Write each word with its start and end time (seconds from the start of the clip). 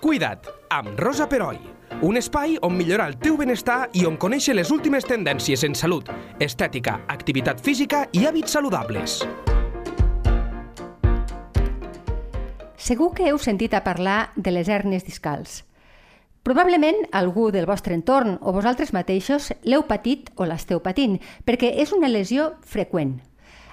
Cuida't, 0.00 0.46
amb 0.70 1.00
Rosa 1.00 1.26
Peroi. 1.26 1.58
Un 2.06 2.16
espai 2.20 2.52
on 2.62 2.76
millorar 2.78 3.08
el 3.10 3.16
teu 3.18 3.34
benestar 3.34 3.88
i 3.98 4.04
on 4.06 4.14
conèixer 4.14 4.54
les 4.54 4.70
últimes 4.70 5.02
tendències 5.02 5.64
en 5.66 5.74
salut, 5.74 6.06
estètica, 6.38 7.00
activitat 7.10 7.58
física 7.58 8.04
i 8.14 8.22
hàbits 8.28 8.54
saludables. 8.54 9.16
Segur 12.78 13.10
que 13.16 13.26
heu 13.26 13.40
sentit 13.42 13.74
a 13.74 13.82
parlar 13.82 14.30
de 14.36 14.54
les 14.54 14.70
hernies 14.70 15.02
discals. 15.02 15.64
Probablement 16.46 17.02
algú 17.10 17.50
del 17.50 17.66
vostre 17.66 17.98
entorn 17.98 18.38
o 18.38 18.54
vosaltres 18.54 18.94
mateixos 18.94 19.50
l'heu 19.66 19.82
patit 19.90 20.30
o 20.36 20.46
l'esteu 20.46 20.78
patint, 20.78 21.18
perquè 21.42 21.74
és 21.82 21.90
una 21.92 22.06
lesió 22.06 22.52
freqüent. 22.62 23.18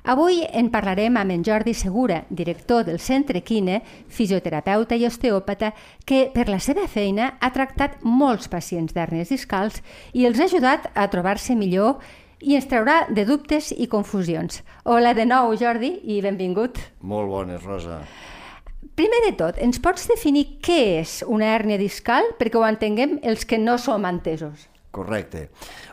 Avui 0.06 0.44
en 0.54 0.68
parlarem 0.70 1.16
amb 1.18 1.34
en 1.34 1.42
Jordi 1.42 1.74
Segura, 1.74 2.20
director 2.30 2.84
del 2.86 3.00
Centre 3.02 3.40
Quine, 3.42 3.80
fisioterapeuta 4.06 4.94
i 5.02 5.08
osteòpata, 5.08 5.72
que 6.06 6.28
per 6.30 6.44
la 6.46 6.60
seva 6.62 6.84
feina 6.86 7.32
ha 7.42 7.50
tractat 7.56 8.04
molts 8.06 8.46
pacients 8.46 8.94
d'hernies 8.94 9.32
discals 9.34 9.80
i 10.14 10.28
els 10.30 10.38
ha 10.38 10.46
ajudat 10.46 10.92
a 10.94 11.08
trobar-se 11.10 11.56
millor 11.58 12.04
i 12.38 12.54
ens 12.54 12.68
traurà 12.70 13.08
de 13.10 13.24
dubtes 13.26 13.72
i 13.74 13.88
confusions. 13.90 14.62
Hola 14.84 15.16
de 15.18 15.26
nou, 15.26 15.56
Jordi, 15.58 15.96
i 16.06 16.20
benvingut. 16.22 16.78
Molt 17.02 17.32
bones, 17.32 17.66
Rosa. 17.66 18.04
Primer 18.94 19.24
de 19.26 19.32
tot, 19.40 19.58
ens 19.58 19.82
pots 19.82 20.06
definir 20.12 20.60
què 20.62 21.00
és 21.00 21.24
una 21.26 21.50
hèrnia 21.56 21.82
discal 21.82 22.30
perquè 22.38 22.62
ho 22.62 22.68
entenguem 22.68 23.18
els 23.26 23.42
que 23.50 23.58
no 23.58 23.80
som 23.82 24.06
entesos? 24.06 24.70
Correcte. 24.94 25.48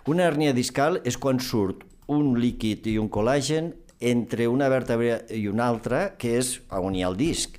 Una 0.04 0.28
hèrnia 0.28 0.52
discal 0.52 1.00
és 1.08 1.16
quan 1.16 1.40
surt 1.40 1.88
un 2.12 2.34
líquid 2.36 2.86
i 2.92 2.98
un 3.00 3.08
col·làgen 3.08 3.72
entre 4.02 4.48
una 4.50 4.68
vèrtebra 4.72 5.22
i 5.30 5.46
una 5.48 5.68
altra, 5.70 6.02
que 6.18 6.36
és 6.40 6.56
on 6.74 6.96
hi 6.96 7.04
ha 7.04 7.10
el 7.12 7.18
disc. 7.20 7.58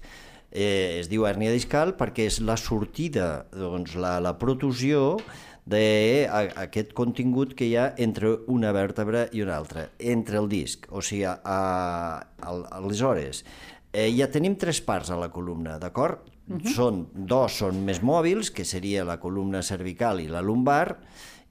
Eh, 0.54 1.00
es 1.00 1.10
diu 1.10 1.26
hèrnia 1.26 1.54
discal 1.54 1.96
perquè 1.98 2.28
és 2.30 2.38
la 2.46 2.58
sortida, 2.62 3.48
doncs, 3.56 3.96
la, 3.98 4.20
la 4.22 4.36
protusió 4.38 5.18
d'aquest 5.66 6.92
contingut 6.94 7.56
que 7.58 7.66
hi 7.70 7.78
ha 7.80 7.88
entre 8.04 8.36
una 8.52 8.74
vèrtebra 8.76 9.26
i 9.32 9.42
una 9.42 9.56
altra, 9.58 9.88
entre 9.98 10.38
el 10.42 10.50
disc. 10.52 10.86
O 10.92 11.02
sigui, 11.02 11.24
a, 11.26 11.38
a, 11.42 12.54
aleshores, 12.78 13.42
eh, 13.94 14.12
ja 14.14 14.28
tenim 14.30 14.60
tres 14.60 14.84
parts 14.84 15.10
a 15.10 15.18
la 15.18 15.32
columna, 15.32 15.80
d'acord? 15.80 16.30
Uh 16.44 16.58
-huh. 16.58 16.74
Són, 16.76 17.08
dos 17.14 17.58
són 17.58 17.86
més 17.86 18.02
mòbils, 18.04 18.52
que 18.52 18.66
seria 18.66 19.06
la 19.06 19.20
columna 19.20 19.64
cervical 19.64 20.20
i 20.20 20.28
la 20.28 20.42
lumbar, 20.42 21.00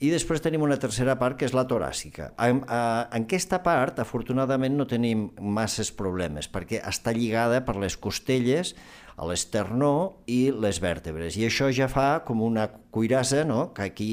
i 0.02 0.10
després 0.10 0.42
tenim 0.42 0.64
una 0.66 0.78
tercera 0.82 1.14
part, 1.20 1.38
que 1.38 1.46
és 1.46 1.54
la 1.54 1.62
toràcica. 1.70 2.32
En, 2.42 2.64
en 2.66 3.26
aquesta 3.28 3.62
part, 3.62 4.00
afortunadament, 4.02 4.74
no 4.74 4.88
tenim 4.90 5.28
masses 5.38 5.92
problemes, 5.94 6.50
perquè 6.50 6.82
està 6.82 7.14
lligada 7.14 7.62
per 7.62 7.76
les 7.78 7.94
costelles, 7.96 8.74
a 9.16 9.26
l'esternó 9.28 10.22
i 10.30 10.50
les 10.50 10.80
vèrtebres. 10.82 11.36
I 11.36 11.46
això 11.46 11.68
ja 11.74 11.88
fa 11.90 12.22
com 12.26 12.42
una 12.42 12.66
cuirassa, 12.94 13.42
no? 13.48 13.68
que 13.76 13.84
aquí 13.86 14.10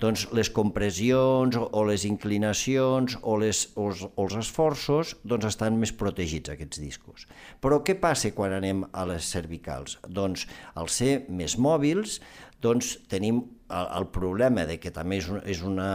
doncs, 0.00 0.26
les 0.36 0.50
compressions 0.50 1.56
o, 1.60 1.66
o 1.76 1.84
les 1.88 2.06
inclinacions 2.08 3.18
o, 3.22 3.36
les, 3.40 3.66
o, 3.76 3.90
els, 3.90 4.04
o 4.08 4.26
els 4.26 4.38
esforços 4.40 5.14
doncs, 5.22 5.50
estan 5.52 5.78
més 5.80 5.92
protegits, 5.92 6.52
aquests 6.54 6.82
discos. 6.82 7.28
Però 7.60 7.82
què 7.84 7.98
passa 8.00 8.32
quan 8.36 8.56
anem 8.56 8.84
a 8.90 9.06
les 9.12 9.28
cervicals? 9.30 9.98
Doncs, 10.08 10.48
al 10.74 10.90
ser 10.92 11.26
més 11.28 11.58
mòbils, 11.60 12.18
doncs 12.64 12.96
tenim 13.12 13.44
el, 13.70 13.88
el 14.00 14.06
problema 14.12 14.66
de 14.68 14.78
que 14.82 14.92
també 14.94 15.20
és, 15.22 15.30
és 15.44 15.62
una... 15.66 15.90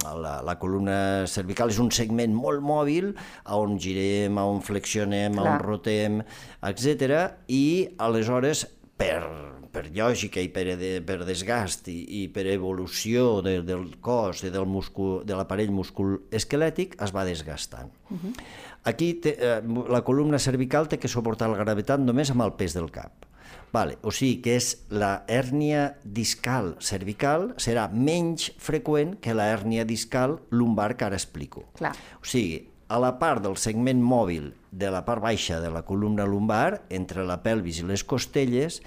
La, 0.00 0.38
la 0.46 0.56
columna 0.60 1.26
cervical 1.30 1.72
és 1.72 1.78
un 1.82 1.90
segment 1.94 2.34
molt 2.34 2.62
mòbil 2.64 3.12
on 3.56 3.78
girem, 3.80 4.38
on 4.40 4.60
flexionem, 4.64 5.38
Clar. 5.38 5.54
on 5.54 5.64
rotem, 5.64 6.20
etc. 6.66 7.16
I 7.48 7.64
aleshores 8.02 8.66
per, 9.00 9.20
per 9.72 9.86
lògica 9.94 10.42
i 10.42 10.50
per, 10.52 10.66
de, 10.80 10.90
per 11.06 11.20
desgast 11.28 11.88
i, 11.92 11.98
i 12.20 12.26
per 12.32 12.46
evolució 12.52 13.40
de, 13.44 13.60
del 13.66 13.86
cos 14.04 14.44
i 14.44 14.52
del 14.52 14.68
muscul, 14.68 15.20
de 15.26 15.38
l'aparell 15.38 15.72
muscul-esquelètic 15.74 16.98
es 17.00 17.14
va 17.16 17.24
desgastant. 17.28 17.92
Uh 18.10 18.18
-huh. 18.18 18.34
Aquí 18.84 19.14
te, 19.14 19.36
eh, 19.38 19.60
la 19.88 20.02
columna 20.02 20.38
cervical 20.38 20.88
té 20.88 20.98
que 20.98 21.08
suportar 21.08 21.50
la 21.50 21.58
gravetat 21.58 22.00
només 22.00 22.30
amb 22.30 22.42
el 22.42 22.52
pes 22.52 22.74
del 22.74 22.90
cap. 22.90 23.29
Vale, 23.72 23.98
o 24.02 24.10
sigui 24.10 24.40
que 24.42 24.56
és 24.58 24.72
la 24.90 25.22
hèrnia 25.30 25.94
discal 26.02 26.74
cervical 26.82 27.52
serà 27.62 27.86
menys 27.90 28.50
freqüent 28.58 29.16
que 29.22 29.36
la 29.36 29.50
hèrnia 29.52 29.86
discal 29.86 30.40
lumbar 30.50 30.96
que 30.96 31.06
ara 31.06 31.18
explico. 31.20 31.68
Clar. 31.78 31.94
O 32.18 32.26
sigui, 32.26 32.64
a 32.90 32.98
la 32.98 33.12
part 33.20 33.44
del 33.44 33.54
segment 33.54 34.02
mòbil 34.02 34.50
de 34.70 34.90
la 34.90 35.04
part 35.06 35.22
baixa 35.22 35.60
de 35.62 35.70
la 35.70 35.84
columna 35.86 36.26
lumbar, 36.26 36.82
entre 36.90 37.22
la 37.26 37.38
pelvis 37.44 37.78
i 37.78 37.86
les 37.86 38.02
costelles, 38.02 38.80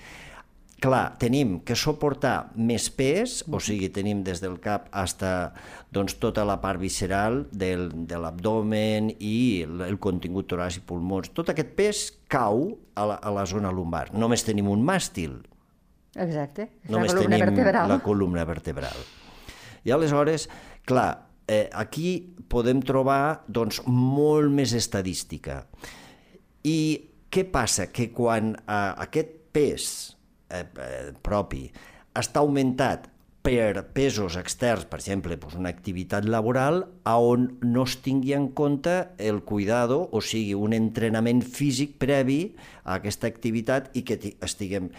clar, 0.83 1.15
tenim 1.19 1.59
que 1.63 1.75
suportar 1.79 2.51
més 2.59 2.89
pes, 2.91 3.37
o 3.47 3.59
sigui, 3.63 3.87
tenim 3.93 4.23
des 4.25 4.41
del 4.43 4.57
cap 4.63 4.89
fins 4.91 5.15
doncs, 5.93 6.17
tota 6.19 6.43
la 6.43 6.57
part 6.59 6.81
visceral 6.81 7.43
del, 7.51 7.87
de 8.09 8.19
l'abdomen 8.19 9.11
i 9.13 9.63
el, 9.63 9.83
el 9.85 9.99
contingut 10.01 10.49
toràcic, 10.51 10.83
pulmons, 10.89 11.31
tot 11.31 11.53
aquest 11.53 11.71
pes 11.77 12.03
cau 12.27 12.65
a 12.95 13.05
la, 13.07 13.17
a 13.21 13.31
la 13.31 13.45
zona 13.47 13.71
lumbar. 13.71 14.09
Només 14.17 14.43
tenim 14.43 14.67
un 14.71 14.83
màstil. 14.83 15.37
Exacte, 16.13 16.67
Només 16.89 17.13
la 17.13 17.21
columna 17.21 17.37
tenim 17.37 17.45
vertebral. 17.45 17.93
la 17.93 17.99
columna 18.03 18.43
vertebral. 18.49 19.05
I 19.85 19.93
aleshores, 19.93 20.47
clar, 20.89 21.11
eh, 21.47 21.69
aquí 21.71 22.35
podem 22.49 22.81
trobar 22.83 23.45
doncs, 23.47 23.79
molt 23.87 24.51
més 24.51 24.73
estadística. 24.75 25.61
I 26.67 26.79
què 27.33 27.45
passa? 27.53 27.87
Que 27.93 28.09
quan 28.13 28.51
eh, 28.57 28.81
aquest 29.07 29.39
pes 29.53 29.87
eh, 30.49 30.63
eh, 30.63 31.11
propi 31.23 31.67
està 32.13 32.43
augmentat 32.43 33.09
per 33.43 33.83
pesos 33.91 34.37
externs, 34.39 34.85
per 34.87 35.01
exemple, 35.01 35.35
doncs 35.35 35.57
una 35.59 35.71
activitat 35.73 36.23
laboral 36.23 36.85
on 37.11 37.49
no 37.61 37.83
es 37.83 37.97
tingui 38.05 38.31
en 38.37 38.47
compte 38.55 38.93
el 39.19 39.41
cuidado, 39.43 39.99
o 40.15 40.21
sigui, 40.23 40.55
un 40.55 40.71
entrenament 40.77 41.43
físic 41.43 41.97
previ 41.99 42.55
a 42.85 42.95
aquesta 43.01 43.27
activitat 43.27 43.91
i 43.99 44.05
que 44.07 44.19
estiguem... 44.39 44.89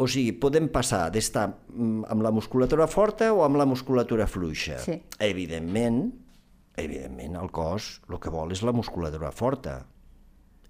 O 0.00 0.08
sigui, 0.08 0.32
podem 0.40 0.70
passar 0.72 1.10
d'estar 1.12 1.50
mm, 1.52 2.08
amb 2.10 2.24
la 2.24 2.32
musculatura 2.32 2.88
forta 2.88 3.28
o 3.36 3.44
amb 3.44 3.60
la 3.60 3.68
musculatura 3.68 4.24
fluixa. 4.26 4.80
Sí. 4.80 4.96
Evidentment, 5.20 6.06
evidentment, 6.80 7.36
el 7.36 7.52
cos 7.52 7.98
el 8.08 8.16
que 8.18 8.32
vol 8.32 8.56
és 8.56 8.64
la 8.64 8.72
musculatura 8.72 9.30
forta 9.36 9.82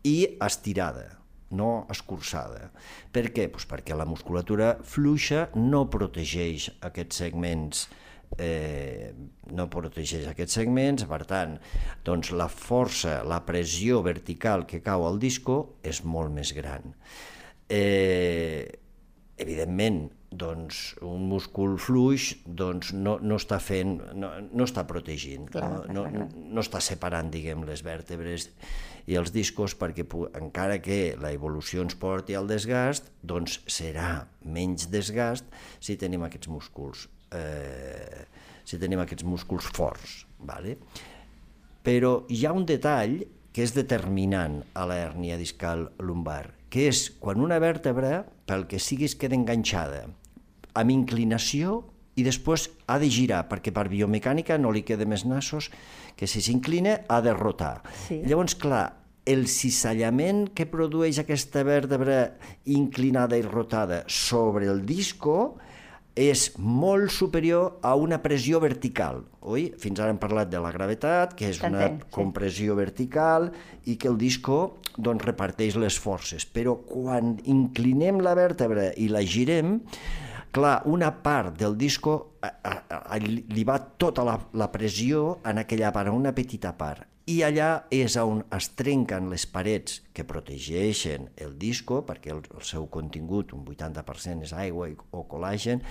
i 0.02 0.16
estirada 0.42 1.21
no 1.52 1.86
escurçada. 1.92 2.70
Per 3.12 3.28
què? 3.34 3.48
Pues 3.52 3.68
perquè 3.68 3.96
la 3.96 4.08
musculatura 4.08 4.76
fluixa 4.82 5.48
no 5.58 5.86
protegeix 5.92 6.70
aquests 6.88 7.22
segments 7.24 7.86
eh, 8.38 9.12
no 9.52 9.68
protegeix 9.72 10.26
aquests 10.30 10.56
segments, 10.60 11.04
per 11.08 11.22
tant, 11.28 11.58
doncs 12.06 12.32
la 12.36 12.48
força, 12.48 13.20
la 13.28 13.42
pressió 13.46 14.00
vertical 14.04 14.66
que 14.68 14.82
cau 14.84 15.06
al 15.08 15.20
disco 15.22 15.78
és 15.84 16.02
molt 16.04 16.32
més 16.34 16.54
gran. 16.56 16.94
Eh, 17.68 18.64
evidentment, 19.42 20.06
doncs, 20.32 20.80
un 21.04 21.26
múscul 21.28 21.76
fluix 21.80 22.32
doncs, 22.46 22.92
no, 22.96 23.18
no 23.22 23.36
està 23.40 23.58
fent, 23.62 23.98
no, 24.16 24.30
no 24.52 24.66
està 24.66 24.84
protegint, 24.88 25.46
clar, 25.52 25.68
no, 25.68 25.82
clar, 25.84 25.94
no, 25.94 26.04
clar. 26.08 26.28
no 26.56 26.64
està 26.64 26.80
separant, 26.84 27.30
diguem, 27.32 27.66
les 27.68 27.84
vèrtebres 27.84 28.48
i 29.10 29.18
els 29.18 29.32
discos 29.34 29.74
perquè 29.78 30.06
encara 30.38 30.78
que 30.82 31.14
la 31.20 31.32
evolució 31.34 31.82
ens 31.84 31.96
porti 31.98 32.36
al 32.38 32.48
desgast, 32.50 33.10
doncs 33.22 33.60
serà 33.66 34.24
menys 34.44 34.88
desgast 34.92 35.48
si 35.82 35.98
tenim 36.00 36.24
aquests 36.26 36.50
músculs, 36.52 37.06
eh, 37.34 38.24
si 38.64 38.80
tenim 38.80 39.02
aquests 39.02 39.26
músculs 39.26 39.68
forts. 39.74 40.22
Vale? 40.42 40.78
Però 41.82 42.22
hi 42.30 42.44
ha 42.46 42.54
un 42.54 42.66
detall 42.66 43.20
que 43.52 43.62
és 43.66 43.74
determinant 43.76 44.62
a 44.78 44.86
la 44.88 44.96
hernia 45.02 45.36
discal 45.36 45.90
lumbar, 46.00 46.54
que 46.72 46.88
és 46.88 47.10
quan 47.20 47.42
una 47.44 47.58
vèrtebra, 47.60 48.22
pel 48.48 48.64
que 48.70 48.80
siguis, 48.80 49.14
queda 49.18 49.36
enganxada 49.36 50.06
amb 50.74 50.94
inclinació 50.94 51.82
i 52.16 52.24
després 52.26 52.68
ha 52.86 52.98
de 53.00 53.08
girar, 53.08 53.46
perquè 53.48 53.72
per 53.72 53.88
biomecànica 53.88 54.58
no 54.60 54.72
li 54.72 54.84
queda 54.84 55.08
més 55.08 55.24
nassos 55.24 55.70
que 56.16 56.28
si 56.28 56.42
s'inclina 56.44 56.98
ha 57.08 57.20
de 57.24 57.32
rotar. 57.32 57.80
Sí. 58.06 58.20
Llavors, 58.28 58.56
clar, 58.60 58.84
el 59.24 59.46
cissallament 59.48 60.48
que 60.56 60.66
produeix 60.66 61.20
aquesta 61.22 61.62
vèrtebra 61.64 62.34
inclinada 62.74 63.38
i 63.38 63.44
rotada 63.46 64.02
sobre 64.10 64.68
el 64.68 64.82
disco 64.86 65.56
és 66.18 66.50
molt 66.58 67.08
superior 67.14 67.78
a 67.80 67.94
una 67.96 68.18
pressió 68.20 68.60
vertical. 68.60 69.22
Oi? 69.40 69.70
Fins 69.80 70.00
ara 70.02 70.12
hem 70.12 70.20
parlat 70.20 70.50
de 70.52 70.60
la 70.60 70.72
gravetat, 70.74 71.32
que 71.38 71.48
és 71.48 71.62
una 71.64 71.86
compressió 72.12 72.76
vertical 72.76 73.48
i 73.88 73.96
que 73.96 74.10
el 74.10 74.18
disco 74.20 74.82
doncs, 74.98 75.24
reparteix 75.24 75.78
les 75.80 75.96
forces. 75.96 76.44
Però 76.44 76.76
quan 76.84 77.38
inclinem 77.48 78.20
la 78.20 78.36
vèrtebra 78.36 78.90
i 79.00 79.08
la 79.08 79.24
girem, 79.24 79.78
clar, 80.52 80.82
una 80.86 81.10
part 81.24 81.56
del 81.58 81.76
disco 81.78 82.36
a, 82.42 82.50
a, 82.62 82.74
a, 83.00 83.18
li 83.18 83.64
va 83.64 83.78
tota 83.80 84.24
la, 84.26 84.36
la 84.54 84.68
pressió 84.72 85.38
en 85.48 85.62
aquella 85.62 85.92
part, 85.94 86.12
una 86.12 86.34
petita 86.36 86.76
part. 86.78 87.08
i 87.30 87.36
allà 87.46 87.84
és 87.94 88.16
on 88.18 88.40
es 88.50 88.66
trenquen 88.74 89.28
les 89.30 89.44
parets 89.46 90.00
que 90.12 90.24
protegeixen 90.26 91.28
el 91.38 91.52
disco, 91.58 92.00
perquè 92.02 92.32
el, 92.34 92.40
el 92.50 92.64
seu 92.66 92.88
contingut, 92.90 93.52
un 93.54 93.62
80% 93.62 94.42
és 94.48 94.52
aigua 94.58 94.88
i, 94.90 94.96
o 95.14 95.22
col·làgen, 95.30 95.84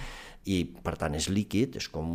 i 0.43 0.57
per 0.83 0.97
tant 0.99 1.15
és 1.15 1.29
líquid, 1.31 1.77
és 1.79 1.87
com 1.87 2.09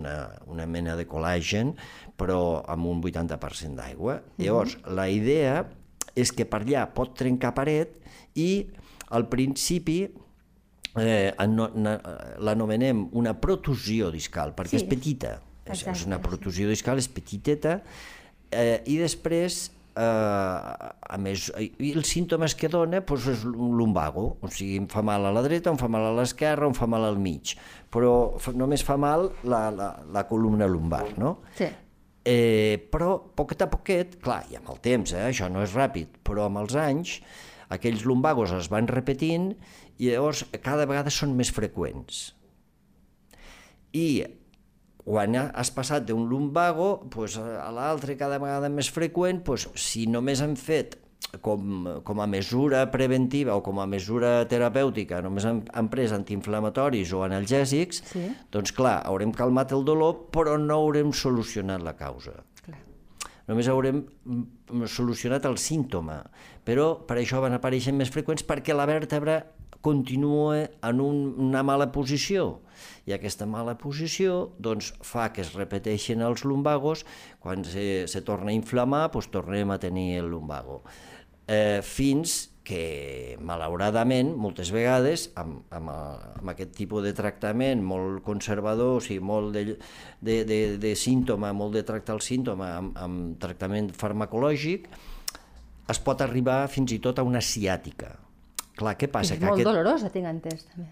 una, 0.00 0.16
una 0.50 0.66
mena 0.66 0.96
de 0.98 1.06
col·làgen, 1.06 1.76
però 2.18 2.64
amb 2.66 2.90
un 2.90 3.04
80% 3.06 3.78
d'aigua. 3.78 4.16
Mm 4.16 4.20
-hmm. 4.20 4.44
Llavors, 4.44 4.76
la 4.84 5.08
idea 5.08 5.68
és 6.16 6.32
que 6.32 6.44
per 6.44 6.64
allà 6.64 6.88
pot 6.92 7.14
trencar 7.14 7.54
paret 7.54 8.00
i 8.34 8.66
al 9.10 9.28
principi 9.28 10.08
eh, 10.98 11.30
l'anomenem 11.38 13.06
una 13.12 13.36
protusió 13.38 14.10
discal, 14.10 14.54
perquè 14.56 14.78
sí. 14.78 14.82
és 14.82 14.88
petita. 14.88 15.36
És, 15.70 15.84
és 15.86 16.06
una 16.08 16.18
protusió 16.18 16.66
discal, 16.66 16.98
és 16.98 17.06
petiteta, 17.06 17.76
Eh, 18.50 18.82
I 18.90 18.96
després, 18.98 19.70
eh, 19.94 20.02
a 20.02 21.18
més, 21.22 21.46
i 21.78 21.92
els 21.94 22.10
símptomes 22.10 22.56
que 22.58 22.70
dona 22.70 23.00
doncs 23.06 23.28
és 23.30 23.44
un 23.46 23.76
lumbago, 23.78 24.24
o 24.42 24.50
sigui, 24.50 24.80
em 24.82 24.88
fa 24.90 25.04
mal 25.06 25.26
a 25.26 25.30
la 25.34 25.44
dreta, 25.46 25.70
em 25.70 25.78
fa 25.78 25.88
mal 25.88 26.08
a 26.08 26.16
l'esquerra, 26.18 26.66
em 26.66 26.74
fa 26.74 26.88
mal 26.90 27.06
al 27.06 27.18
mig, 27.18 27.54
però 27.94 28.34
només 28.58 28.82
fa 28.86 28.98
mal 28.98 29.30
la, 29.44 29.68
la, 29.70 29.92
la 30.10 30.26
columna 30.26 30.66
lumbar, 30.66 31.06
no? 31.18 31.38
Sí. 31.58 31.70
Eh, 32.26 32.76
però, 32.92 33.14
poquet 33.38 33.62
a 33.64 33.70
poquet, 33.70 34.18
clar, 34.20 34.42
i 34.50 34.58
amb 34.58 34.74
el 34.74 34.82
temps, 34.82 35.14
eh, 35.14 35.28
això 35.30 35.48
no 35.48 35.62
és 35.62 35.76
ràpid, 35.78 36.18
però 36.26 36.48
amb 36.50 36.64
els 36.64 36.74
anys, 36.76 37.20
aquells 37.70 38.04
lumbagos 38.08 38.52
es 38.56 38.68
van 38.72 38.90
repetint 38.90 39.52
i 39.98 40.10
llavors 40.10 40.44
cada 40.64 40.88
vegada 40.90 41.12
són 41.14 41.36
més 41.38 41.52
freqüents. 41.54 42.22
I 43.96 44.06
quan 45.00 45.36
has 45.40 45.70
passat 45.74 46.06
d'un 46.06 46.26
lumbago 46.30 46.90
pues, 47.10 47.36
a 47.38 47.70
l'altre 47.74 48.16
cada 48.20 48.38
vegada 48.42 48.70
més 48.72 48.90
freqüent, 48.92 49.42
pues, 49.46 49.66
si 49.80 50.06
només 50.06 50.42
han 50.44 50.56
fet 50.60 50.98
com, 51.42 51.86
com 52.04 52.20
a 52.20 52.26
mesura 52.26 52.84
preventiva 52.90 53.54
o 53.54 53.62
com 53.62 53.80
a 53.80 53.86
mesura 53.86 54.32
terapèutica, 54.50 55.20
només 55.22 55.46
han, 55.46 55.62
han 55.76 55.90
pres 55.92 56.14
antiinflamatoris 56.16 57.14
o 57.14 57.22
analgèsics, 57.26 58.02
sí. 58.12 58.24
doncs 58.52 58.74
clar, 58.76 58.98
haurem 59.06 59.34
calmat 59.36 59.74
el 59.76 59.86
dolor, 59.86 60.26
però 60.34 60.56
no 60.58 60.80
haurem 60.80 61.14
solucionat 61.14 61.84
la 61.86 61.94
causa. 61.98 62.40
Només 63.50 63.66
haurem 63.66 64.04
mm, 64.04 64.84
solucionat 64.86 65.46
el 65.48 65.58
símptoma, 65.58 66.20
però 66.66 66.92
per 67.06 67.18
això 67.18 67.40
van 67.42 67.56
aparèixer 67.56 67.94
més 67.96 68.12
freqüents 68.14 68.46
perquè 68.46 68.76
la 68.76 68.86
vèrtebra 68.86 69.40
continua 69.82 70.68
en 70.86 71.00
un, 71.00 71.22
una 71.48 71.64
mala 71.66 71.88
posició. 71.90 72.60
I 73.08 73.16
aquesta 73.16 73.48
mala 73.48 73.74
posició 73.80 74.52
doncs, 74.62 74.92
fa 75.04 75.30
que 75.34 75.42
es 75.42 75.54
repeteixin 75.56 76.22
els 76.24 76.44
lumbagos, 76.46 77.04
quan 77.42 77.64
se, 77.66 78.06
se 78.12 78.22
torna 78.22 78.52
a 78.52 78.56
inflamar 78.56 79.08
doncs, 79.10 79.32
tornem 79.32 79.72
a 79.72 79.80
tenir 79.82 80.20
el 80.20 80.30
lumbago. 80.30 80.82
Eh, 81.50 81.80
fins 81.82 82.52
que 82.70 83.36
malauradament 83.42 84.30
moltes 84.38 84.70
vegades 84.70 85.26
amb, 85.40 85.64
amb, 85.74 85.90
amb 85.90 86.52
aquest 86.52 86.76
tipus 86.78 87.02
de 87.02 87.12
tractament 87.18 87.82
molt 87.82 88.22
conservador, 88.26 89.00
o 89.00 89.04
sigui, 89.04 89.18
molt 89.26 89.56
de, 89.56 89.64
de, 90.22 90.40
de, 90.46 90.60
de 90.78 90.94
símptoma, 90.94 91.50
molt 91.56 91.74
de 91.74 91.82
tractar 91.86 92.14
el 92.20 92.22
símptoma 92.22 92.70
amb, 92.78 92.96
amb 93.00 93.38
tractament 93.42 93.90
farmacològic, 93.98 94.86
es 95.90 95.98
pot 96.06 96.22
arribar 96.22 96.62
fins 96.70 96.94
i 96.94 97.00
tot 97.02 97.18
a 97.18 97.26
una 97.26 97.42
ciàtica, 97.42 98.14
Clar, 98.80 98.94
què 98.96 99.10
passa? 99.12 99.34
És 99.34 99.40
que 99.40 99.44
molt 99.44 99.58
aquest... 99.58 99.68
dolorosa, 99.68 100.08
tinc 100.14 100.28
entès, 100.30 100.64
també. 100.70 100.86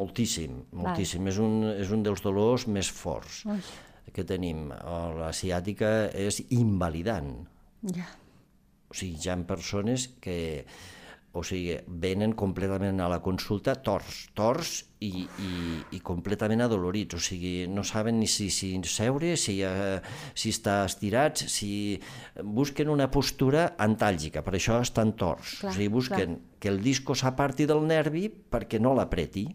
Moltíssim, 0.00 0.58
moltíssim. 0.76 1.30
És 1.30 1.38
un, 1.40 1.54
és 1.72 1.92
un 1.94 2.02
dels 2.04 2.20
dolors 2.24 2.66
més 2.68 2.90
forts 2.92 3.44
Ui. 3.48 3.62
que 4.12 4.26
tenim. 4.28 4.66
La 5.16 5.30
ciàtica 5.36 5.94
és 6.10 6.42
invalidant. 6.52 7.32
Ja. 7.96 8.10
O 8.90 8.98
sigui, 8.98 9.16
hi 9.22 9.30
ha 9.32 9.38
persones 9.48 10.10
que 10.24 10.36
o 11.34 11.42
sigui, 11.42 11.74
venen 11.86 12.32
completament 12.38 13.00
a 13.02 13.08
la 13.10 13.18
consulta 13.22 13.74
tors, 13.74 14.28
tors 14.38 14.74
i, 15.02 15.24
i, 15.26 15.54
i 15.96 16.00
completament 16.06 16.62
adolorits, 16.62 17.18
o 17.18 17.22
sigui, 17.22 17.66
no 17.70 17.82
saben 17.86 18.20
ni 18.22 18.28
si, 18.30 18.48
si 18.54 18.70
seure, 18.86 19.34
si, 19.40 19.56
uh, 19.66 19.98
si 20.38 20.54
està 20.54 20.80
estirats, 20.86 21.48
si 21.50 21.98
busquen 22.38 22.92
una 22.92 23.10
postura 23.10 23.72
antàlgica, 23.82 24.44
per 24.46 24.54
això 24.54 24.78
estan 24.84 25.16
tors, 25.18 25.58
clar, 25.60 25.74
o 25.74 25.76
sigui, 25.76 25.90
busquen 25.98 26.38
clar. 26.38 26.58
que 26.62 26.70
el 26.70 26.80
disco 26.86 27.18
s'aparti 27.18 27.66
del 27.66 27.82
nervi 27.90 28.28
perquè 28.30 28.78
no 28.78 28.94
l'apreti, 28.94 29.48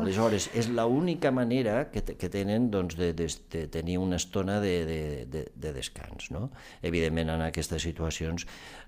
Aleshores, 0.00 0.48
és 0.56 0.70
l'única 0.72 1.30
manera 1.34 1.90
que, 1.92 2.00
que 2.16 2.28
tenen 2.32 2.70
doncs, 2.72 2.96
de, 2.96 3.10
de, 3.16 3.26
de 3.52 3.66
tenir 3.68 3.98
una 4.00 4.16
estona 4.16 4.58
de, 4.62 4.72
de, 4.88 5.00
de, 5.28 5.42
de 5.52 5.72
descans. 5.76 6.30
No? 6.32 6.48
Evidentment, 6.80 7.28
en 7.34 7.44
aquestes 7.44 7.84
situacions, 7.84 8.46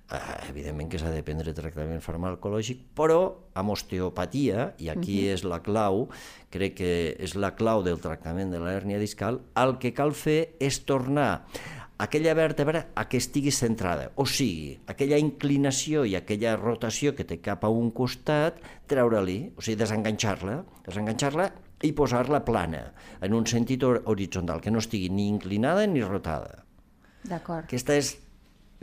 eh, 0.08 0.20
evidentment 0.48 0.88
que 0.88 1.00
s'ha 1.00 1.12
de 1.12 1.20
prendre 1.26 1.52
tractament 1.56 2.00
farmacològic, 2.04 2.86
però 2.96 3.20
amb 3.54 3.74
osteopatia, 3.76 4.72
i 4.78 4.88
aquí 4.88 5.20
uh 5.20 5.28
-huh. 5.28 5.34
és 5.34 5.44
la 5.44 5.60
clau, 5.62 6.08
crec 6.50 6.74
que 6.80 7.16
és 7.18 7.34
la 7.34 7.54
clau 7.54 7.82
del 7.82 8.00
tractament 8.00 8.50
de 8.50 8.58
l'hèrnia 8.58 8.98
discal, 8.98 9.40
el 9.54 9.78
que 9.78 9.92
cal 9.92 10.12
fer 10.12 10.56
és 10.58 10.84
tornar 10.84 11.44
aquella 11.98 12.34
vèrtebra 12.34 12.88
a 12.94 13.06
que 13.08 13.18
estigui 13.22 13.52
centrada, 13.54 14.10
o 14.16 14.26
sigui, 14.26 14.74
aquella 14.90 15.18
inclinació 15.20 16.04
i 16.08 16.16
aquella 16.18 16.56
rotació 16.58 17.14
que 17.14 17.26
té 17.28 17.38
cap 17.42 17.64
a 17.64 17.70
un 17.70 17.92
costat, 17.94 18.58
treure-li, 18.90 19.38
o 19.54 19.62
sigui, 19.62 19.78
desenganxar-la, 19.80 20.58
desenganxar-la 20.88 21.48
i 21.84 21.92
posar-la 21.92 22.42
plana, 22.44 22.84
en 23.22 23.34
un 23.36 23.46
sentit 23.46 23.84
horitzontal, 23.84 24.60
que 24.60 24.72
no 24.72 24.82
estigui 24.82 25.10
ni 25.12 25.28
inclinada 25.28 25.86
ni 25.86 26.02
rotada. 26.02 26.64
D'acord. 27.24 27.68
Aquesta 27.68 27.96
és 27.96 28.14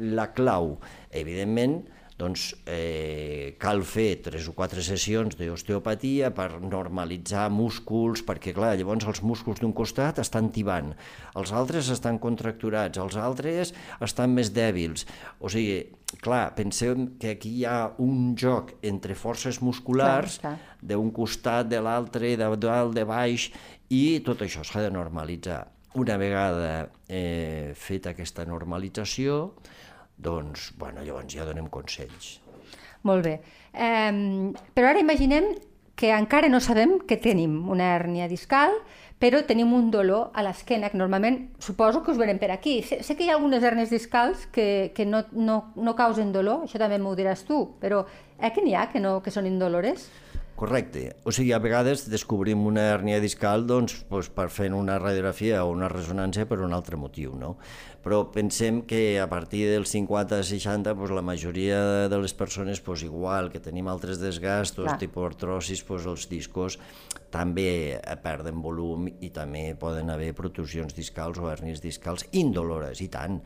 la 0.01 0.31
clau. 0.33 0.77
Evidentment, 1.11 1.81
doncs 2.19 2.51
eh, 2.69 3.55
cal 3.61 3.81
fer 3.87 4.21
tres 4.25 4.47
o 4.49 4.53
quatre 4.57 4.83
sessions 4.85 5.37
d'osteopatia 5.39 6.31
per 6.35 6.49
normalitzar 6.61 7.47
músculs, 7.53 8.23
perquè 8.27 8.53
clar, 8.55 8.75
llavors 8.79 9.07
els 9.09 9.23
músculs 9.25 9.61
d'un 9.61 9.73
costat 9.73 10.21
estan 10.21 10.51
tibant, 10.53 10.93
els 11.39 11.53
altres 11.55 11.89
estan 11.93 12.19
contracturats, 12.21 13.01
els 13.01 13.17
altres 13.17 13.73
estan 14.01 14.35
més 14.35 14.53
dèbils. 14.53 15.07
O 15.39 15.49
sigui, 15.49 15.81
clar, 16.21 16.51
pensem 16.57 17.13
que 17.21 17.35
aquí 17.37 17.55
hi 17.61 17.65
ha 17.65 17.91
un 18.03 18.33
joc 18.37 18.75
entre 18.83 19.15
forces 19.15 19.61
musculars 19.63 20.39
d'un 20.81 21.11
costat, 21.15 21.69
de 21.71 21.81
l'altre, 21.81 22.35
de 22.37 22.49
dalt, 22.57 22.95
de 22.97 23.05
baix, 23.07 23.49
i 23.91 24.19
tot 24.25 24.43
això 24.43 24.63
s'ha 24.67 24.85
de 24.85 24.91
normalitzar. 24.93 25.65
Una 25.99 26.15
vegada 26.15 26.87
eh, 27.11 27.73
feta 27.75 28.13
aquesta 28.13 28.45
normalització, 28.47 29.51
doncs, 30.21 30.71
bueno, 30.77 31.03
llavors 31.05 31.33
ja 31.33 31.45
donem 31.47 31.67
consells. 31.73 32.37
Molt 33.07 33.25
bé. 33.25 33.39
Eh, 33.73 34.53
però 34.75 34.91
ara 34.91 35.01
imaginem 35.01 35.53
que 35.95 36.11
encara 36.15 36.49
no 36.49 36.59
sabem 36.61 36.99
que 37.05 37.17
tenim 37.21 37.69
una 37.69 37.95
hèrnia 37.95 38.27
discal, 38.29 38.73
però 39.21 39.43
tenim 39.45 39.69
un 39.77 39.91
dolor 39.93 40.31
a 40.33 40.41
l'esquena, 40.41 40.89
que 40.89 40.97
normalment 40.97 41.37
suposo 41.61 42.01
que 42.01 42.09
us 42.09 42.17
venem 42.17 42.39
per 42.41 42.49
aquí. 42.49 42.79
Sé, 42.81 43.03
sé 43.05 43.13
que 43.15 43.27
hi 43.27 43.29
ha 43.29 43.35
algunes 43.37 43.61
hèrnies 43.61 43.93
discals 43.93 44.47
que, 44.49 44.91
que 44.97 45.05
no, 45.05 45.21
no, 45.31 45.59
no 45.75 45.93
causen 45.95 46.31
dolor, 46.33 46.65
això 46.65 46.81
també 46.81 46.97
m'ho 46.97 47.13
diràs 47.17 47.45
tu, 47.45 47.59
però 47.81 48.01
eh, 48.39 48.49
que 48.49 48.65
n'hi 48.65 48.73
ha 48.73 48.87
que, 48.89 49.03
no, 49.03 49.19
que 49.21 49.33
són 49.33 49.45
indolores? 49.45 50.09
Correcte. 50.61 51.15
O 51.25 51.31
sigui, 51.33 51.55
a 51.55 51.57
vegades 51.57 52.03
descobrim 52.05 52.67
una 52.69 52.83
hernia 52.91 53.17
discal 53.17 53.63
doncs, 53.65 54.03
doncs, 54.11 54.27
per 54.29 54.45
fer 54.53 54.67
una 54.77 54.99
radiografia 55.01 55.63
o 55.65 55.71
una 55.73 55.87
ressonància 55.89 56.45
per 56.45 56.59
un 56.61 56.75
altre 56.77 56.99
motiu, 57.01 57.31
no? 57.33 57.55
Però 58.05 58.19
pensem 58.29 58.83
que 58.85 59.17
a 59.17 59.25
partir 59.31 59.63
dels 59.71 59.89
50-60 59.89 60.83
doncs, 60.85 61.15
la 61.17 61.23
majoria 61.25 61.79
de 62.13 62.19
les 62.21 62.37
persones, 62.37 62.83
doncs, 62.85 63.07
igual 63.09 63.49
que 63.49 63.63
tenim 63.63 63.89
altres 63.89 64.21
desgastos, 64.21 64.85
Clar. 64.85 64.99
tipus 65.01 65.31
artrosis, 65.31 65.81
doncs, 65.87 66.05
els 66.13 66.29
discos 66.29 66.77
també 67.33 67.97
perden 68.21 68.61
volum 68.61 69.09
i 69.09 69.31
també 69.33 69.71
poden 69.73 70.13
haver 70.13 70.35
protusions 70.37 70.93
discals 70.93 71.41
o 71.41 71.49
hernies 71.49 71.81
discals 71.81 72.27
indolores, 72.37 73.01
i 73.01 73.09
tant 73.09 73.41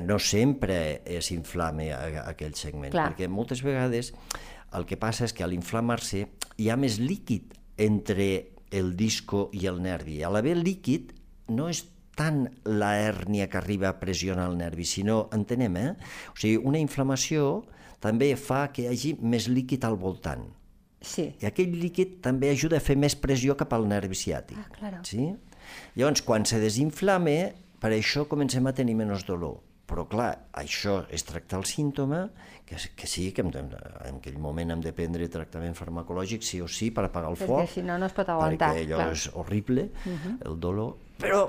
no 0.00 0.16
sempre 0.18 1.04
s'inflame 1.20 1.92
aquell 1.92 2.56
segment, 2.56 2.96
Clar. 2.96 3.10
perquè 3.12 3.28
moltes 3.28 3.60
vegades 3.60 4.14
el 4.74 4.86
que 4.88 4.98
passa 5.00 5.28
és 5.28 5.34
que 5.34 5.44
a 5.44 5.50
l'inflamar-se 5.50 6.24
hi 6.58 6.70
ha 6.70 6.76
més 6.80 6.98
líquid 7.02 7.54
entre 7.80 8.28
el 8.74 8.94
disco 8.98 9.48
i 9.54 9.66
el 9.70 9.80
nervi. 9.82 10.22
A 10.22 10.30
l'haver 10.32 10.56
líquid 10.58 11.12
no 11.54 11.68
és 11.70 11.84
tant 12.14 12.44
la 12.66 12.94
hèrnia 13.02 13.48
que 13.50 13.58
arriba 13.58 13.90
a 13.90 13.98
pressionar 14.00 14.48
el 14.50 14.58
nervi, 14.58 14.86
sinó, 14.86 15.28
entenem, 15.34 15.76
eh? 15.76 15.94
O 16.30 16.36
sigui, 16.38 16.58
una 16.62 16.78
inflamació 16.82 17.64
també 18.02 18.34
fa 18.38 18.68
que 18.74 18.84
hi 18.84 18.92
hagi 18.92 19.14
més 19.22 19.48
líquid 19.50 19.86
al 19.86 19.98
voltant. 19.98 20.44
Sí. 21.04 21.28
I 21.42 21.48
aquell 21.50 21.74
líquid 21.76 22.20
també 22.24 22.50
ajuda 22.52 22.78
a 22.78 22.84
fer 22.84 22.96
més 22.96 23.16
pressió 23.18 23.56
cap 23.60 23.74
al 23.76 23.86
nervi 23.88 24.16
ciàtic. 24.16 24.58
Ah, 24.60 24.70
claro. 24.72 25.02
Sí? 25.08 25.28
Llavors, 25.98 26.22
quan 26.24 26.46
se 26.48 26.60
desinflame, 26.62 27.36
per 27.80 27.92
això 27.92 28.24
comencem 28.28 28.66
a 28.66 28.74
tenir 28.76 28.96
menys 28.96 29.26
dolor. 29.28 29.58
Però 29.84 30.06
clar, 30.08 30.30
això 30.56 31.02
és 31.12 31.26
tractar 31.28 31.58
el 31.60 31.66
símptoma, 31.68 32.22
que, 32.64 32.78
que 32.96 33.08
sí, 33.10 33.26
que 33.36 33.42
en, 33.44 33.50
en 33.52 34.20
aquell 34.20 34.38
moment 34.40 34.72
hem 34.72 34.84
de 34.84 34.94
prendre 34.96 35.28
tractament 35.28 35.76
farmacològic 35.76 36.46
sí 36.46 36.62
o 36.64 36.68
sí 36.68 36.88
per 36.94 37.04
apagar 37.10 37.34
el 37.34 37.36
perquè 37.36 37.50
foc. 37.50 37.60
Perquè 37.66 37.74
si 37.74 37.84
no, 37.84 37.98
no 38.00 38.08
es 38.08 38.16
pot 38.16 38.32
aguantar. 38.32 38.72
Perquè 38.72 38.86
allò 38.86 39.02
clar. 39.02 39.10
és 39.12 39.28
horrible, 39.34 39.90
uh 39.92 40.08
mhm. 40.08 40.16
-huh. 40.24 40.48
el 40.48 40.58
dolor. 40.60 40.96
Però 41.20 41.42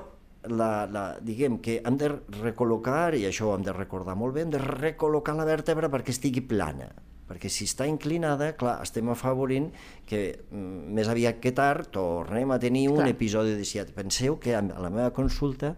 la, 0.50 0.86
la, 0.86 1.18
diguem 1.20 1.58
que 1.58 1.80
hem 1.84 1.96
de 1.96 2.12
recol·locar, 2.42 3.14
i 3.16 3.24
això 3.24 3.48
ho 3.48 3.56
hem 3.56 3.64
de 3.64 3.72
recordar 3.72 4.14
molt 4.14 4.34
bé, 4.34 4.42
hem 4.42 4.50
de 4.50 4.62
recol·locar 4.62 5.34
la 5.34 5.44
vèrtebra 5.44 5.88
perquè 5.88 6.10
estigui 6.10 6.40
plana 6.40 6.92
perquè 7.26 7.50
si 7.50 7.66
està 7.66 7.86
inclinada, 7.90 8.52
clar, 8.58 8.76
estem 8.86 9.08
afavorint 9.10 9.72
que 10.06 10.20
mm, 10.46 10.94
més 10.94 11.10
aviat 11.10 11.40
que 11.42 11.52
tard 11.56 11.90
tornem 11.90 12.52
a 12.54 12.58
tenir 12.62 12.86
un 12.92 13.02
clar. 13.02 13.08
episodi 13.10 13.56
de 13.58 13.66
ciàtica. 13.66 13.98
Penseu 13.98 14.38
que 14.38 14.54
a 14.54 14.62
la 14.62 14.90
meva 14.92 15.10
consulta 15.10 15.74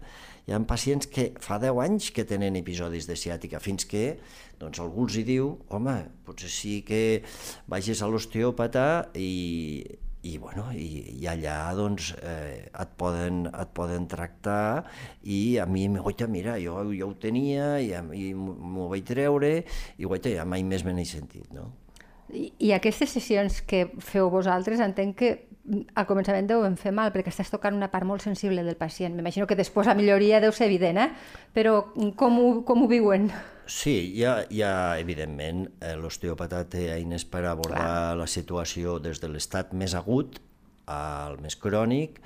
hi 0.49 0.53
ha 0.55 0.59
pacients 0.65 1.05
que 1.05 1.27
fa 1.37 1.59
10 1.61 1.77
anys 1.83 2.09
que 2.09 2.23
tenen 2.25 2.55
episodis 2.57 3.05
de 3.05 3.13
ciàtica, 3.13 3.59
fins 3.61 3.85
que 3.85 4.15
doncs, 4.57 4.79
algú 4.81 5.05
els 5.05 5.19
hi 5.19 5.23
diu, 5.27 5.51
home, 5.69 5.93
potser 6.25 6.49
sí 6.49 6.79
que 6.87 7.21
vagis 7.69 8.01
a 8.01 8.09
l'osteòpata 8.09 8.85
i, 9.13 9.83
i, 10.25 10.31
bueno, 10.41 10.65
i, 10.73 11.19
i 11.21 11.27
allà 11.29 11.59
doncs, 11.77 12.15
eh, 12.17 12.65
et, 12.65 12.95
poden, 12.97 13.43
et 13.51 13.75
poden 13.77 14.07
tractar 14.09 14.87
i 15.21 15.59
a 15.61 15.67
mi, 15.69 15.85
oita, 16.01 16.25
mira, 16.25 16.57
jo, 16.57 16.81
jo 16.97 17.11
ho 17.11 17.19
tenia 17.21 17.75
i, 17.77 17.93
i 17.93 18.33
m'ho 18.33 18.89
vaig 18.89 19.05
treure 19.05 19.53
i 19.61 20.09
oita, 20.09 20.33
ja 20.33 20.49
mai 20.49 20.65
més 20.65 20.81
me 20.87 20.97
n'he 20.97 21.05
sentit, 21.05 21.45
no? 21.53 21.69
I, 22.33 22.49
I 22.57 22.73
aquestes 22.73 23.13
sessions 23.13 23.61
que 23.69 23.85
feu 24.01 24.33
vosaltres 24.33 24.81
entenc 24.81 25.21
que 25.21 25.31
al 25.69 26.07
començament 26.09 26.47
deuen 26.49 26.75
fer 26.79 26.91
mal 26.95 27.11
perquè 27.13 27.31
estàs 27.31 27.51
tocant 27.53 27.75
una 27.77 27.89
part 27.93 28.07
molt 28.07 28.23
sensible 28.25 28.63
del 28.65 28.77
pacient. 28.79 29.15
M'imagino 29.15 29.47
que 29.47 29.57
després 29.59 29.89
la 29.89 29.95
milloria 29.97 30.41
deu 30.41 30.53
ser 30.55 30.67
evident, 30.69 30.97
eh? 30.97 31.09
però 31.53 31.79
com 32.17 32.39
ho, 32.41 32.49
com 32.65 32.83
ho 32.83 32.89
viuen? 32.89 33.29
Sí, 33.69 34.15
hi 34.17 34.23
ha, 34.25 34.39
hi 34.49 34.63
ha 34.65 34.97
evidentment, 34.97 35.67
eh, 35.85 35.93
l'osteòpata 35.99 36.63
té 36.73 36.87
eines 36.95 37.25
per 37.29 37.43
abordar 37.45 37.83
Clar. 37.83 38.17
la 38.17 38.27
situació 38.27 38.97
des 39.03 39.21
de 39.21 39.29
l'estat 39.29 39.75
més 39.77 39.93
agut 39.93 40.39
al 40.89 41.37
més 41.43 41.53
crònic 41.59 42.17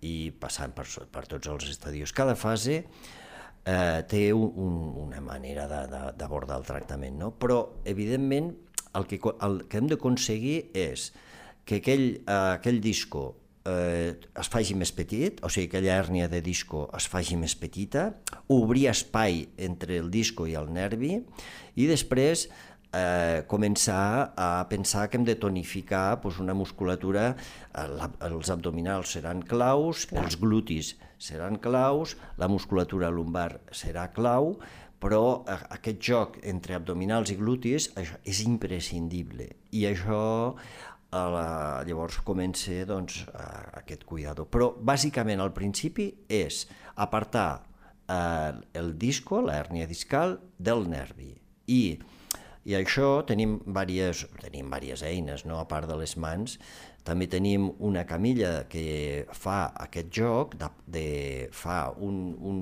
i 0.00 0.32
passant 0.40 0.72
per, 0.72 0.86
per 1.12 1.26
tots 1.28 1.52
els 1.52 1.68
estadios. 1.68 2.16
Cada 2.16 2.32
fase 2.38 2.78
eh, 2.80 4.00
té 4.08 4.30
un, 4.32 4.48
un, 4.56 4.80
una 5.04 5.20
manera 5.20 5.68
d'abordar 5.68 6.62
el 6.62 6.64
tractament, 6.64 7.20
no? 7.20 7.34
però 7.36 7.60
evidentment 7.84 8.54
el 8.96 9.04
que, 9.10 9.20
el 9.20 9.64
que 9.68 9.82
hem 9.82 9.92
d'aconseguir 9.92 10.58
és 10.72 11.10
que 11.66 11.82
aquell, 11.82 12.06
eh, 12.22 12.38
aquell 12.54 12.78
disco 12.80 13.26
eh, 13.66 14.14
es 14.14 14.50
faci 14.52 14.76
més 14.78 14.92
petit, 14.94 15.42
o 15.42 15.50
sigui, 15.50 15.66
aquella 15.68 15.98
hèrnia 15.98 16.30
de 16.30 16.40
disco 16.44 16.86
es 16.96 17.08
faci 17.10 17.36
més 17.40 17.56
petita, 17.58 18.12
obrir 18.54 18.86
espai 18.92 19.42
entre 19.58 19.98
el 19.98 20.12
disco 20.14 20.46
i 20.46 20.54
el 20.58 20.70
nervi, 20.72 21.18
i 21.74 21.90
després 21.90 22.46
eh, 22.94 23.42
començar 23.50 24.32
a 24.38 24.50
pensar 24.70 25.08
que 25.10 25.18
hem 25.18 25.26
de 25.26 25.36
tonificar 25.42 26.20
doncs, 26.22 26.40
una 26.42 26.54
musculatura, 26.54 27.32
eh, 27.34 27.86
la, 27.98 28.10
els 28.30 28.54
abdominals 28.54 29.16
seran 29.18 29.42
claus, 29.42 30.06
Clar. 30.10 30.24
els 30.24 30.38
glutis 30.40 30.94
seran 31.18 31.58
claus, 31.62 32.16
la 32.38 32.48
musculatura 32.48 33.10
lumbar 33.10 33.56
serà 33.74 34.10
clau, 34.14 34.54
però 35.02 35.42
eh, 35.44 35.58
aquest 35.76 36.02
joc 36.02 36.40
entre 36.46 36.78
abdominals 36.78 37.32
i 37.32 37.38
glutis 37.40 37.90
això 37.98 38.20
és 38.24 38.42
imprescindible 38.46 39.50
i 39.76 39.84
això 39.90 40.22
a 41.14 41.22
la, 41.30 41.46
llavors 41.86 42.18
comença 42.26 42.84
doncs, 42.88 43.22
aquest 43.78 44.04
cuidado. 44.08 44.46
Però 44.50 44.72
bàsicament 44.76 45.40
al 45.42 45.54
principi 45.56 46.10
és 46.28 46.64
apartar 46.96 47.62
eh, 48.08 48.52
el 48.74 48.96
disco, 48.98 49.40
la 49.40 49.62
discal, 49.86 50.38
del 50.58 50.88
nervi. 50.90 51.34
I, 51.66 51.98
i 52.66 52.74
això 52.74 53.22
tenim 53.26 53.60
diverses, 53.66 54.26
tenim 54.42 54.70
diverses 54.70 55.06
eines, 55.06 55.44
no? 55.46 55.58
a 55.58 55.68
part 55.68 55.88
de 55.88 55.96
les 55.96 56.16
mans, 56.16 56.58
també 57.06 57.28
tenim 57.30 57.68
una 57.86 58.02
camilla 58.06 58.64
que 58.66 59.26
fa 59.30 59.70
aquest 59.86 60.10
joc, 60.10 60.56
de, 60.58 60.70
de, 60.86 61.06
fa 61.54 61.92
un, 62.02 62.34
un 62.40 62.58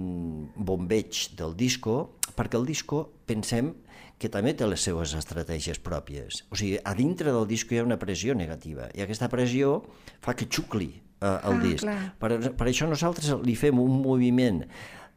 bombeig 0.57 1.31
del 1.39 1.57
disco, 1.57 2.19
perquè 2.37 2.61
el 2.61 2.67
disco 2.69 3.07
pensem 3.25 3.73
que 4.19 4.31
també 4.33 4.55
té 4.55 4.67
les 4.69 4.83
seves 4.87 5.15
estratègies 5.19 5.81
pròpies. 5.83 6.45
O 6.51 6.59
sigui, 6.59 6.79
a 6.79 6.95
dintre 6.97 7.33
del 7.35 7.49
disc 7.51 7.71
hi 7.73 7.81
ha 7.81 7.87
una 7.87 7.99
pressió 8.01 8.37
negativa 8.39 8.89
i 8.95 9.05
aquesta 9.05 9.29
pressió 9.33 9.81
fa 10.25 10.37
que 10.39 10.49
xucli 10.49 10.93
eh, 10.95 11.27
el 11.27 11.57
ah, 11.57 11.63
disc. 11.63 11.97
Per, 12.21 12.31
per 12.55 12.69
això 12.71 12.89
nosaltres 12.91 13.35
li 13.45 13.57
fem 13.59 13.81
un 13.83 13.99
moviment 14.05 14.65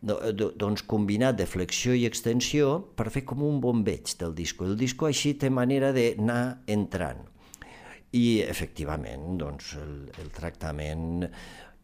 doncs 0.01 0.83
combinat 0.85 1.39
de 1.39 1.47
flexió 1.49 1.95
i 1.97 2.05
extensió 2.05 2.77
per 2.95 3.09
fer 3.09 3.23
com 3.25 3.41
un 3.43 3.57
bombeig 3.61 4.13
del 4.19 4.35
disco. 4.37 4.65
El 4.65 4.77
disco 4.77 5.07
així 5.07 5.33
té 5.33 5.49
manera 5.49 5.89
d'anar 5.95 6.61
entrant. 6.69 7.25
I 8.13 8.39
efectivament, 8.45 9.33
doncs, 9.41 9.73
el, 9.81 9.95
el 10.21 10.29
tractament 10.31 11.25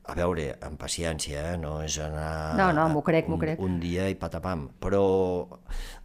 a 0.04 0.16
veure, 0.18 0.50
amb 0.66 0.76
paciència, 0.80 1.42
eh? 1.54 1.58
no 1.60 1.78
és 1.84 1.96
anar 2.04 2.58
no, 2.60 2.68
no, 2.76 2.90
m'ho 2.92 3.02
crec, 3.08 3.30
un, 3.32 3.40
crec. 3.40 3.62
un 3.64 3.78
dia 3.80 4.10
i 4.12 4.18
patapam, 4.20 4.66
però 4.84 5.04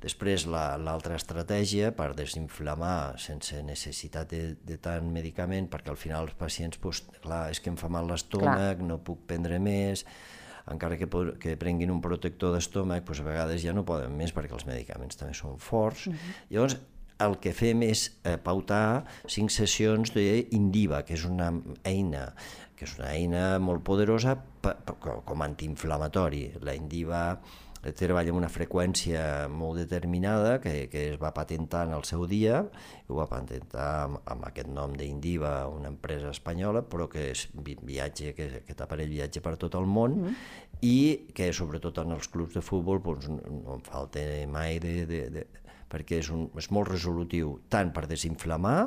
després 0.03 0.47
l'altra 0.47 1.17
la, 1.17 1.19
estratègia 1.19 1.91
per 1.97 2.13
desinflamar 2.19 3.19
sense 3.19 3.59
necessitat 3.67 4.31
de, 4.31 4.43
de 4.63 4.77
tant 4.83 5.09
medicament, 5.11 5.67
perquè 5.73 5.91
al 5.91 5.99
final 5.99 6.29
els 6.29 6.39
pacients, 6.39 6.79
pues, 6.79 7.03
clar, 7.25 7.49
és 7.51 7.59
que 7.59 7.73
em 7.73 7.79
fa 7.81 7.91
mal 7.91 8.07
l'estómac, 8.07 8.85
no 8.87 9.01
puc 9.03 9.27
prendre 9.27 9.59
més, 9.59 10.05
encara 10.71 10.99
que, 11.01 11.09
que 11.43 11.57
prenguin 11.59 11.91
un 11.91 12.03
protector 12.05 12.55
d'estómac, 12.55 13.03
pues, 13.09 13.19
a 13.19 13.27
vegades 13.27 13.65
ja 13.65 13.75
no 13.75 13.87
poden 13.89 14.15
més 14.15 14.31
perquè 14.37 14.55
els 14.55 14.69
medicaments 14.69 15.19
també 15.19 15.35
són 15.35 15.59
forts. 15.59 16.07
Uh 16.07 16.15
-huh. 16.15 16.39
Llavors, 16.55 16.79
el 17.25 17.39
que 17.43 17.53
fem 17.57 17.83
és 17.87 18.09
eh, 18.23 18.37
pautar 18.43 19.05
cinc 19.27 19.53
sessions 19.55 20.15
d'Indiva, 20.15 21.03
que 21.07 21.19
és 21.19 21.27
una 21.29 21.53
eina 21.89 22.29
que 22.79 22.87
és 22.87 22.93
una 22.95 23.09
eina 23.11 23.47
molt 23.59 23.83
poderosa 23.83 24.37
com 25.03 25.41
a 25.43 25.47
antiinflamatori. 25.49 26.45
La 26.63 26.77
Indiva 26.79 27.23
treballa 27.99 28.33
amb 28.33 28.41
una 28.41 28.51
freqüència 28.51 29.23
molt 29.51 29.79
determinada 29.79 30.57
que, 30.63 30.89
que 30.93 31.05
es 31.13 31.19
va 31.21 31.33
patentar 31.35 31.85
en 31.87 31.95
el 31.97 32.05
seu 32.07 32.25
dia, 32.31 32.63
ho 33.09 33.19
va 33.19 33.29
patentar 33.31 33.89
amb, 34.05 34.21
amb 34.27 34.49
aquest 34.51 34.71
nom 34.75 34.97
d'Indiva, 34.99 35.53
una 35.71 35.93
empresa 35.93 36.33
espanyola, 36.35 36.83
però 36.91 37.09
que 37.11 37.31
és 37.33 37.47
viatge, 37.55 38.35
que 38.37 38.49
aquest 38.63 38.83
aparell 38.85 39.11
viatge 39.11 39.43
per 39.45 39.57
tot 39.61 39.79
el 39.79 39.87
món, 39.87 40.19
mm. 40.25 40.35
i 40.87 40.99
que 41.35 41.53
sobretot 41.55 42.03
en 42.03 42.19
els 42.19 42.29
clubs 42.31 42.59
de 42.59 42.65
futbol 42.65 43.03
doncs, 43.03 43.31
no 43.31 43.79
en 43.79 43.87
falta 43.87 44.27
mai 44.51 44.79
de, 44.83 44.95
de, 45.07 45.23
de, 45.35 45.47
perquè 45.91 46.23
és, 46.23 46.31
un, 46.35 46.49
és 46.59 46.71
molt 46.75 46.91
resolutiu 46.93 47.59
tant 47.73 47.93
per 47.95 48.07
desinflamar 48.11 48.79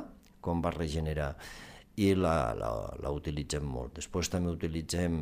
com 0.42 0.62
per 0.62 0.76
regenerar 0.78 1.34
i 2.02 2.14
la, 2.16 2.54
la, 2.58 2.72
la 3.02 3.12
utilitzem 3.14 3.66
molt. 3.68 3.96
Després 4.00 4.32
també 4.32 4.54
utilitzem 4.54 5.22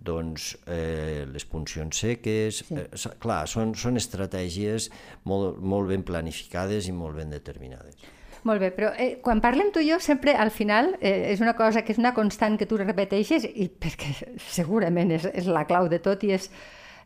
doncs, 0.00 0.54
eh, 0.66 1.26
les 1.28 1.44
puncions 1.44 1.96
seques. 2.04 2.62
Sí. 2.66 2.76
Eh, 2.76 3.12
clar, 3.20 3.44
són, 3.48 3.74
són 3.78 4.00
estratègies 4.00 4.88
molt, 5.28 5.60
molt 5.60 5.92
ben 5.92 6.04
planificades 6.06 6.88
i 6.88 6.96
molt 6.96 7.20
ben 7.20 7.32
determinades. 7.32 8.00
Molt 8.48 8.62
bé, 8.62 8.70
però 8.72 8.94
eh, 8.96 9.18
quan 9.20 9.42
parlem 9.44 9.68
tu 9.72 9.82
i 9.84 9.90
jo 9.90 9.98
sempre 10.00 10.32
al 10.32 10.48
final 10.50 10.94
eh, 11.00 11.32
és 11.34 11.42
una 11.44 11.52
cosa 11.58 11.82
que 11.84 11.92
és 11.92 12.00
una 12.00 12.14
constant 12.16 12.56
que 12.56 12.68
tu 12.68 12.78
repeteixes 12.80 13.44
i 13.44 13.68
perquè 13.68 14.14
segurament 14.48 15.12
és, 15.18 15.28
és 15.28 15.50
la 15.50 15.66
clau 15.68 15.90
de 15.92 16.00
tot 16.00 16.24
i 16.24 16.32
és 16.38 16.48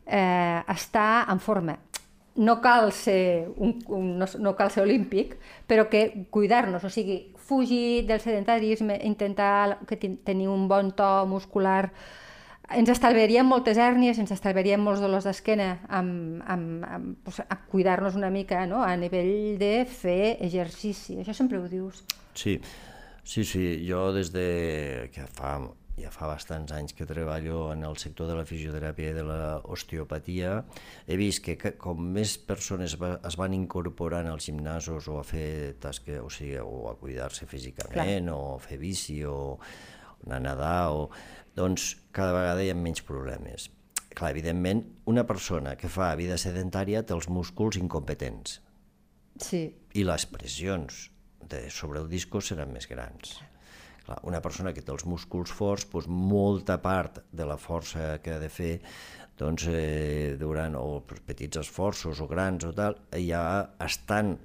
eh, 0.07 0.61
estar 0.71 1.25
en 1.31 1.43
forma 1.43 1.75
no 2.35 2.59
cal 2.61 2.91
ser, 2.91 3.49
un, 3.55 3.79
un, 3.87 4.17
no, 4.19 4.27
no 4.39 4.55
cal 4.55 4.71
ser 4.71 4.83
olímpic, 4.83 5.37
però 5.67 5.87
que 5.89 6.27
cuidar-nos, 6.29 6.83
o 6.83 6.91
sigui, 6.91 7.31
fugir 7.35 8.05
del 8.07 8.19
sedentarisme, 8.19 8.99
intentar 9.03 9.79
que 9.87 9.97
tenir 9.97 10.49
un 10.49 10.67
bon 10.67 10.91
to 10.91 11.25
muscular, 11.29 11.93
ens 12.73 12.89
estalviaríem 12.89 13.45
moltes 13.45 13.77
hèrnies, 13.77 14.17
ens 14.19 14.33
estalviaríem 14.33 14.81
molts 14.81 15.03
dolors 15.03 15.27
d'esquena 15.27 15.69
amb, 15.87 16.41
amb, 16.49 16.85
amb, 16.89 17.13
pues, 17.23 17.39
a 17.45 17.59
cuidar-nos 17.69 18.17
una 18.17 18.31
mica 18.33 18.65
no? 18.65 18.81
a 18.83 18.95
nivell 18.97 19.59
de 19.61 19.85
fer 19.85 20.37
exercici. 20.41 21.19
Això 21.21 21.35
sempre 21.37 21.61
ho 21.61 21.69
dius. 21.69 22.03
Sí, 22.33 22.57
sí, 23.23 23.45
sí. 23.45 23.65
Jo 23.87 24.09
des 24.15 24.33
de 24.33 25.11
que 25.13 25.27
fa 25.37 25.59
ja 25.95 26.11
fa 26.11 26.27
bastants 26.27 26.73
anys 26.75 26.93
que 26.95 27.07
treballo 27.07 27.69
en 27.71 27.85
el 27.87 27.95
sector 28.01 28.27
de 28.27 28.35
la 28.35 28.45
fisioteràpia 28.47 29.13
i 29.13 29.15
de 29.15 29.23
l'osteopatia, 29.25 30.57
he 31.07 31.17
vist 31.19 31.43
que, 31.45 31.55
com 31.79 32.01
més 32.17 32.35
persones 32.37 32.97
va, 32.99 33.15
es 33.27 33.37
van 33.39 33.55
incorporant 33.55 34.27
als 34.31 34.49
gimnasos 34.49 35.07
o 35.11 35.19
a 35.21 35.23
fer 35.27 35.77
tasques, 35.81 36.19
o 36.19 36.29
sigui, 36.33 36.57
o 36.59 36.89
a 36.91 36.97
cuidar-se 36.99 37.47
físicament, 37.47 38.27
Clar. 38.27 38.35
o 38.35 38.57
a 38.57 38.59
fer 38.63 38.79
bici, 38.81 39.21
o 39.23 39.55
anar 40.25 40.41
a 40.41 40.45
nedar, 40.49 40.83
o... 40.91 41.07
doncs 41.55 41.93
cada 42.11 42.35
vegada 42.35 42.63
hi 42.63 42.73
ha 42.73 42.75
menys 42.75 43.03
problemes. 43.07 43.69
Clar, 44.15 44.31
evidentment, 44.35 44.83
una 45.11 45.25
persona 45.27 45.75
que 45.79 45.91
fa 45.91 46.13
vida 46.19 46.37
sedentària 46.39 47.03
té 47.03 47.15
els 47.15 47.27
músculs 47.31 47.79
incompetents. 47.79 48.59
Sí. 49.43 49.67
I 49.95 50.05
les 50.07 50.27
pressions 50.31 51.09
de, 51.51 51.65
sobre 51.71 51.99
el 52.03 52.07
disco 52.11 52.39
seran 52.43 52.71
més 52.75 52.87
grans. 52.87 53.37
Clar, 53.39 53.54
una 54.23 54.41
persona 54.41 54.73
que 54.73 54.83
té 54.85 54.93
els 54.93 55.05
músculs 55.09 55.51
forts, 55.51 55.85
doncs 55.89 56.07
molta 56.09 56.77
part 56.81 57.23
de 57.31 57.45
la 57.47 57.57
força 57.57 58.19
que 58.23 58.35
ha 58.35 58.41
de 58.41 58.49
fer 58.49 58.73
doncs, 59.39 59.67
eh, 59.67 60.35
durant 60.39 60.77
o 60.79 61.01
petits 61.27 61.59
esforços 61.59 62.21
o 62.23 62.27
grans 62.27 62.63
o 62.63 62.71
tal, 62.75 62.95
ja 63.19 63.43
estan 63.83 64.37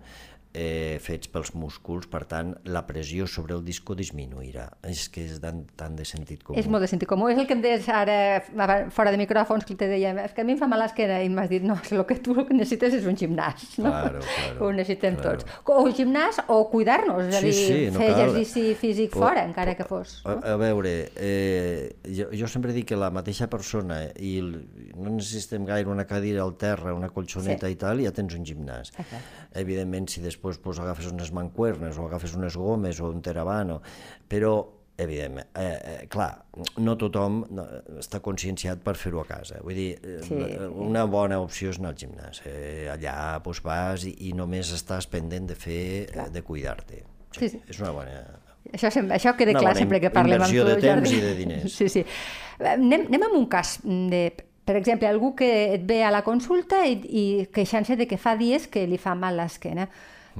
eh, 0.52 0.98
fets 1.02 1.28
pels 1.30 1.52
músculs, 1.54 2.06
per 2.10 2.24
tant, 2.26 2.54
la 2.64 2.82
pressió 2.86 3.26
sobre 3.30 3.54
el 3.54 3.64
disco 3.64 3.94
disminuirà. 3.94 4.66
És 4.88 5.08
que 5.08 5.22
és 5.28 5.38
tan, 5.42 5.64
tan 5.78 5.94
de 5.96 6.04
sentit 6.08 6.42
comú. 6.42 6.58
És 6.58 6.66
molt 6.66 6.82
de 6.82 6.88
sentit 6.90 7.08
comú. 7.08 7.28
És 7.30 7.38
el 7.38 7.46
que 7.46 7.54
em 7.54 7.62
deies 7.62 7.86
ara, 7.88 8.42
fora 8.90 9.12
de 9.14 9.18
micròfons, 9.20 9.64
que 9.68 9.76
te 9.78 9.86
deia, 9.90 10.10
és 10.24 10.32
que 10.34 10.42
a 10.42 10.44
mi 10.48 10.56
em 10.56 10.58
fa 10.58 10.66
mal 10.70 10.80
l'esquena, 10.82 11.20
i 11.22 11.28
m'has 11.30 11.48
dit, 11.52 11.62
no, 11.62 11.76
el 11.90 12.04
que 12.08 12.18
tu 12.18 12.34
el 12.38 12.46
que 12.48 12.54
necessites 12.56 12.94
és 12.98 13.06
un 13.06 13.14
gimnàs, 13.20 13.78
no? 13.78 13.90
Claro, 13.90 14.20
claro, 14.24 14.64
Ho 14.66 14.72
necessitem 14.74 15.16
claro. 15.20 15.38
tots. 15.38 15.60
O 15.70 15.82
un 15.86 15.94
gimnàs 15.94 16.40
o 16.48 16.64
cuidar-nos, 16.72 17.28
és 17.28 17.36
a 17.36 17.40
Sí, 17.40 17.50
dir, 17.50 17.66
sí, 17.68 17.78
no 17.94 17.98
fer 18.02 18.10
cal. 18.10 18.20
exercici 18.24 18.74
físic 18.74 19.12
Po- 19.14 19.20
fora, 19.26 19.44
encara 19.46 19.76
que 19.78 19.84
fos. 19.86 20.20
A, 20.24 20.38
a 20.54 20.56
veure, 20.60 21.12
eh, 21.16 21.94
jo, 22.10 22.26
jo 22.34 22.48
sempre 22.50 22.72
dic 22.74 22.88
que 22.90 22.96
la 22.98 23.10
mateixa 23.14 23.46
persona 23.52 24.02
i 24.18 24.36
el, 24.42 24.50
no 24.96 25.14
necessitem 25.14 25.64
gaire 25.68 25.88
una 25.90 26.06
cadira 26.10 26.42
al 26.42 26.56
terra, 26.58 26.94
una 26.94 27.08
colxoneta 27.14 27.66
sí. 27.70 27.76
i 27.76 27.80
tal, 27.80 28.02
ja 28.02 28.10
tens 28.16 28.34
un 28.34 28.44
gimnàs. 28.46 28.90
Exacte. 28.96 29.22
Evidentment, 29.60 30.08
si 30.10 30.20
després 30.22 30.39
pues, 30.40 30.78
agafes 30.80 31.10
unes 31.12 31.32
mancuernes 31.36 31.98
o 31.98 32.06
agafes 32.08 32.34
unes 32.36 32.56
gomes 32.56 33.00
o 33.00 33.10
un 33.10 33.20
teravano, 33.22 33.80
però 34.28 34.54
evidentment, 35.00 35.46
eh, 35.56 35.78
eh, 36.02 36.08
clar, 36.12 36.42
no 36.84 36.92
tothom 37.00 37.38
està 37.98 38.18
conscienciat 38.20 38.82
per 38.84 38.92
fer-ho 39.00 39.22
a 39.22 39.24
casa. 39.24 39.60
Vull 39.64 39.74
dir, 39.78 39.94
eh, 40.04 40.18
Sí. 40.26 40.36
una 40.76 41.06
bona 41.08 41.38
opció 41.40 41.70
és 41.70 41.78
anar 41.78 41.94
al 41.94 41.96
gimnàs. 41.96 42.42
Eh, 42.44 42.90
allà 42.92 43.40
pues, 43.42 43.62
vas 43.64 44.04
i, 44.04 44.12
i 44.28 44.34
només 44.36 44.68
estàs 44.76 45.08
pendent 45.08 45.46
de 45.48 45.54
fer, 45.56 46.10
eh, 46.12 46.28
de 46.30 46.42
cuidar-te. 46.42 47.04
Sí, 47.32 47.48
sí. 47.48 47.62
És 47.68 47.80
una 47.80 47.92
bona... 47.96 48.20
Això, 48.74 48.90
sempre, 48.92 49.16
això 49.16 49.32
queda 49.38 49.54
clar 49.56 49.72
sempre 49.74 50.02
que 50.02 50.10
parlem 50.12 50.42
amb 50.42 50.50
tu, 50.50 50.58
inversió 50.58 50.64
de 50.68 50.76
temps 50.82 51.08
Jordi. 51.08 51.16
i 51.16 51.20
de 51.24 51.34
diners. 51.34 51.72
Sí, 51.72 51.88
sí. 51.88 52.04
Eh, 52.60 52.68
Anem, 52.74 53.06
anem 53.08 53.22
amb 53.30 53.38
un 53.38 53.46
cas 53.48 53.78
de, 53.82 54.34
per 54.68 54.76
exemple, 54.76 55.08
algú 55.08 55.32
que 55.34 55.48
et 55.78 55.86
ve 55.88 56.02
a 56.04 56.10
la 56.12 56.20
consulta 56.22 56.84
i, 56.86 57.00
i 57.08 57.46
queixant-se 57.50 57.96
de 57.96 58.06
que 58.06 58.18
fa 58.20 58.36
dies 58.36 58.68
que 58.68 58.84
li 58.86 58.98
fa 59.00 59.14
mal 59.16 59.40
l'esquena. 59.40 59.88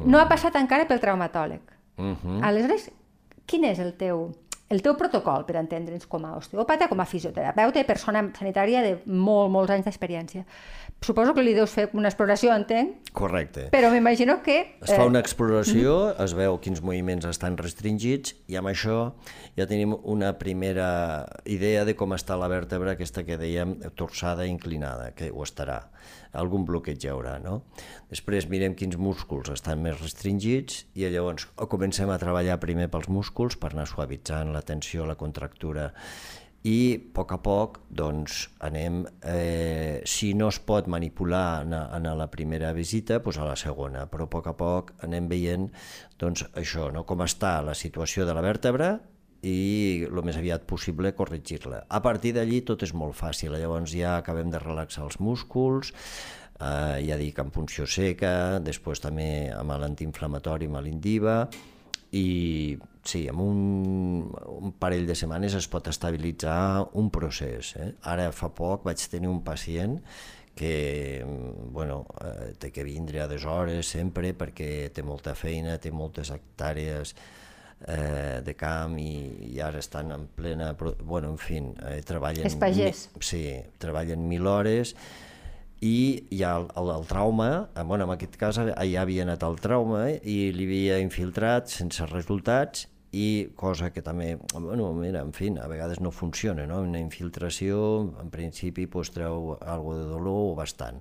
No 0.07 0.21
ha 0.21 0.28
passat 0.28 0.57
encara 0.57 0.87
pel 0.88 1.00
traumatòleg. 1.00 1.61
Mm 1.97 2.16
-hmm. 2.16 2.45
Aleshores, 2.47 2.90
quin 3.47 3.64
és 3.64 3.78
el 3.78 3.95
teu, 3.97 4.30
el 4.69 4.83
teu 4.83 4.97
protocol 4.97 5.45
per 5.45 5.57
entendre'ns 5.57 6.07
com 6.07 6.25
a 6.25 6.37
osteòpata, 6.37 6.88
com 6.88 7.00
a 7.00 7.04
fisioterapeuta 7.04 7.80
i 7.80 7.85
persona 7.85 8.30
sanitària 8.38 8.83
de 8.83 8.99
molt, 9.07 9.50
molts 9.50 9.71
anys 9.71 9.85
d'experiència? 9.85 10.45
Suposo 11.00 11.33
que 11.33 11.40
li 11.40 11.54
deus 11.57 11.73
fer 11.73 11.87
una 11.97 12.11
exploració, 12.11 12.52
entenc, 12.52 13.09
Correcte. 13.16 13.71
però 13.73 13.88
m'imagino 13.88 14.37
que... 14.45 14.59
Es 14.85 14.90
fa 14.92 15.07
eh, 15.07 15.09
una 15.09 15.23
exploració, 15.25 15.95
es 16.21 16.35
veu 16.37 16.59
quins 16.61 16.83
moviments 16.85 17.25
estan 17.25 17.57
restringits 17.57 18.35
i 18.52 18.59
amb 18.61 18.69
això 18.69 18.99
ja 19.57 19.64
tenim 19.71 19.95
una 19.97 20.35
primera 20.37 20.90
idea 21.49 21.87
de 21.88 21.95
com 21.97 22.12
està 22.12 22.37
la 22.37 22.50
vèrtebra 22.52 22.92
aquesta 22.99 23.25
que 23.25 23.40
dèiem 23.40 23.78
torçada 23.97 24.45
i 24.45 24.52
inclinada, 24.52 25.14
que 25.16 25.30
ho 25.33 25.40
estarà. 25.47 25.87
Algun 26.37 26.66
bloqueig 26.69 27.00
hi 27.00 27.09
haurà, 27.11 27.38
no? 27.40 27.62
Després 28.12 28.50
mirem 28.52 28.76
quins 28.76 29.00
músculs 29.00 29.49
estan 29.57 29.80
més 29.80 29.97
restringits 30.02 30.85
i 31.00 31.09
llavors 31.09 31.49
comencem 31.73 32.12
a 32.12 32.21
treballar 32.21 32.61
primer 32.61 32.90
pels 32.92 33.09
músculs 33.09 33.57
per 33.57 33.73
anar 33.73 33.88
suavitzant 33.88 34.52
la 34.52 34.61
tensió, 34.61 35.09
la 35.09 35.16
contractura 35.16 35.88
i 36.69 36.79
a 36.97 37.00
poc 37.17 37.33
a 37.33 37.38
poc 37.40 37.79
doncs, 37.88 38.43
anem, 38.61 39.05
eh, 39.25 40.02
si 40.05 40.35
no 40.37 40.50
es 40.52 40.59
pot 40.61 40.90
manipular 40.93 41.62
en, 41.64 41.73
en 41.73 42.09
la 42.19 42.26
primera 42.33 42.75
visita, 42.76 43.21
doncs 43.25 43.38
a 43.40 43.47
la 43.49 43.57
segona, 43.57 44.05
però 44.11 44.26
a 44.29 44.33
poc 44.35 44.50
a 44.50 44.57
poc 44.57 44.93
anem 45.07 45.29
veient 45.31 45.71
doncs, 46.21 46.45
això, 46.61 46.90
no? 46.93 47.07
com 47.09 47.25
està 47.25 47.61
la 47.64 47.75
situació 47.75 48.29
de 48.29 48.37
la 48.37 48.45
vèrtebra 48.45 48.99
i 49.40 50.05
el 50.05 50.21
més 50.26 50.37
aviat 50.37 50.67
possible 50.69 51.14
corregir-la. 51.17 51.87
A 51.88 52.02
partir 52.05 52.35
d'allí 52.37 52.61
tot 52.69 52.85
és 52.85 52.93
molt 52.93 53.17
fàcil, 53.17 53.57
llavors 53.57 53.97
ja 53.97 54.19
acabem 54.19 54.52
de 54.52 54.61
relaxar 54.61 55.07
els 55.07 55.17
músculs, 55.17 55.95
eh, 56.61 57.00
ja 57.09 57.17
dic 57.17 57.40
amb 57.40 57.55
punció 57.57 57.88
seca, 57.88 58.61
després 58.61 59.00
també 59.00 59.49
amb 59.57 59.79
l'antiinflamatori, 59.81 60.69
amb 60.69 60.85
l'indiva, 60.85 61.47
i 62.12 62.79
sí, 63.07 63.26
en 63.31 63.38
un, 63.40 64.33
un 64.61 64.73
parell 64.79 65.07
de 65.07 65.14
setmanes 65.14 65.55
es 65.55 65.69
pot 65.71 65.87
estabilitzar 65.88 66.88
un 66.99 67.11
procés. 67.14 67.75
Eh? 67.79 67.93
Ara 68.11 68.31
fa 68.35 68.50
poc 68.55 68.85
vaig 68.88 69.02
tenir 69.12 69.31
un 69.31 69.43
pacient 69.47 69.99
que 70.61 71.23
bueno, 71.73 72.02
eh, 72.21 72.52
té 72.59 72.73
que 72.75 72.83
vindre 72.85 73.23
a 73.23 73.29
des 73.31 73.45
hores 73.49 73.87
sempre 73.88 74.35
perquè 74.37 74.90
té 74.93 75.02
molta 75.07 75.33
feina, 75.38 75.79
té 75.81 75.93
moltes 75.95 76.33
hectàrees 76.35 77.14
eh, 77.87 78.43
de 78.45 78.55
camp 78.59 78.99
i, 79.00 79.55
i 79.55 79.61
ara 79.64 79.79
estan 79.81 80.11
en 80.12 80.26
plena... 80.37 80.75
Bueno, 81.00 81.31
en 81.31 81.38
fi, 81.40 81.62
eh, 81.62 82.02
treballen... 82.05 82.45
És 82.50 82.59
pagès. 82.61 83.07
mi- 83.14 83.25
Sí, 83.25 83.45
treballen 83.80 84.26
mil 84.28 84.47
hores 84.50 84.97
i 85.80 86.26
hi 86.30 86.43
ha 86.45 86.54
el, 86.60 86.69
el, 86.76 86.90
el 86.93 87.06
trauma, 87.08 87.71
eh, 87.75 87.82
bueno, 87.82 88.04
en 88.04 88.14
aquest 88.14 88.36
cas 88.40 88.60
ja 88.60 89.02
havia 89.02 89.25
anat 89.25 89.45
al 89.45 89.58
trauma 89.60 90.06
eh, 90.10 90.21
i 90.28 90.52
li 90.52 90.69
havia 90.69 91.00
infiltrat 91.00 91.73
sense 91.73 92.04
resultats 92.10 92.86
i 93.16 93.50
cosa 93.58 93.88
que 93.90 94.04
també, 94.06 94.36
bueno, 94.54 94.93
mira, 94.95 95.25
en 95.25 95.32
fi, 95.34 95.49
a 95.58 95.66
vegades 95.66 95.99
no 96.00 96.12
funciona, 96.14 96.66
no? 96.71 96.82
Una 96.86 97.00
infiltració, 97.00 97.80
en 98.23 98.30
principi, 98.30 98.86
pues, 98.86 99.10
treu 99.10 99.56
algo 99.58 99.97
de 99.99 100.04
dolor 100.06 100.52
o 100.52 100.54
bastant. 100.54 101.00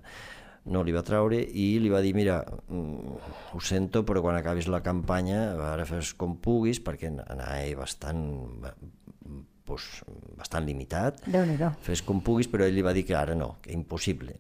No 0.66 0.82
li 0.84 0.94
va 0.96 1.04
treure 1.06 1.38
i 1.38 1.68
li 1.80 1.92
va 1.94 2.02
dir, 2.02 2.16
mira, 2.18 2.40
mm, 2.68 3.20
ho 3.54 3.62
sento, 3.62 4.02
però 4.06 4.24
quan 4.26 4.40
acabis 4.40 4.68
la 4.68 4.82
campanya, 4.82 5.54
ara 5.70 5.86
fes 5.86 6.16
com 6.18 6.40
puguis, 6.42 6.82
perquè 6.82 7.14
anava 7.14 7.62
bastant, 7.78 8.26
pues, 9.70 10.02
bastant 10.38 10.66
limitat, 10.66 11.22
fes 11.86 12.02
com 12.02 12.24
puguis, 12.26 12.50
però 12.50 12.66
ell 12.66 12.74
li 12.74 12.82
va 12.82 12.94
dir 12.94 13.06
que 13.06 13.16
ara 13.16 13.38
no, 13.38 13.58
que 13.62 13.72
impossible, 13.72 14.40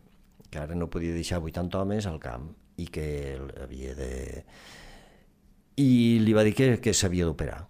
que 0.49 0.59
ara 0.59 0.75
no 0.75 0.89
podia 0.89 1.13
deixar 1.13 1.41
80 1.43 1.81
homes 1.81 2.07
al 2.09 2.19
camp 2.19 2.51
i 2.77 2.87
que 2.87 3.37
havia 3.61 3.95
de... 3.97 4.45
I 5.79 6.19
li 6.23 6.33
va 6.35 6.43
dir 6.43 6.55
que, 6.57 6.73
que 6.83 6.93
s'havia 6.93 7.27
d'operar. 7.27 7.63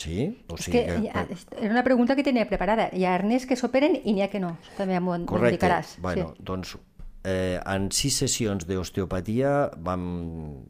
Sí? 0.00 0.44
O 0.48 0.56
És 0.56 0.68
que 0.72 0.82
ha, 1.12 1.24
era 1.60 1.72
una 1.72 1.84
pregunta 1.84 2.16
que 2.16 2.24
tenia 2.24 2.46
preparada. 2.48 2.88
Hi 2.96 3.04
ha 3.04 3.14
arnès 3.18 3.44
que 3.48 3.56
s'operen 3.56 3.98
i 4.00 4.14
n'hi 4.16 4.24
ha 4.24 4.30
que 4.32 4.40
no. 4.40 4.54
També 4.78 4.96
m'ho 5.00 5.18
indicaràs. 5.20 5.98
Bueno, 6.00 6.32
sí. 6.36 6.44
doncs 6.48 6.76
eh, 7.24 7.60
en 7.60 7.90
sis 7.92 8.16
sessions 8.22 8.64
d'osteopatia 8.68 9.52
vam, 9.84 10.04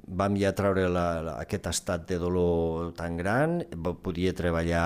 vam 0.06 0.38
ja 0.40 0.50
treure 0.58 0.88
la, 0.90 1.06
la, 1.22 1.36
aquest 1.44 1.68
estat 1.70 2.08
de 2.10 2.18
dolor 2.18 2.90
tan 2.98 3.16
gran, 3.20 3.60
podia 4.02 4.34
treballar... 4.34 4.84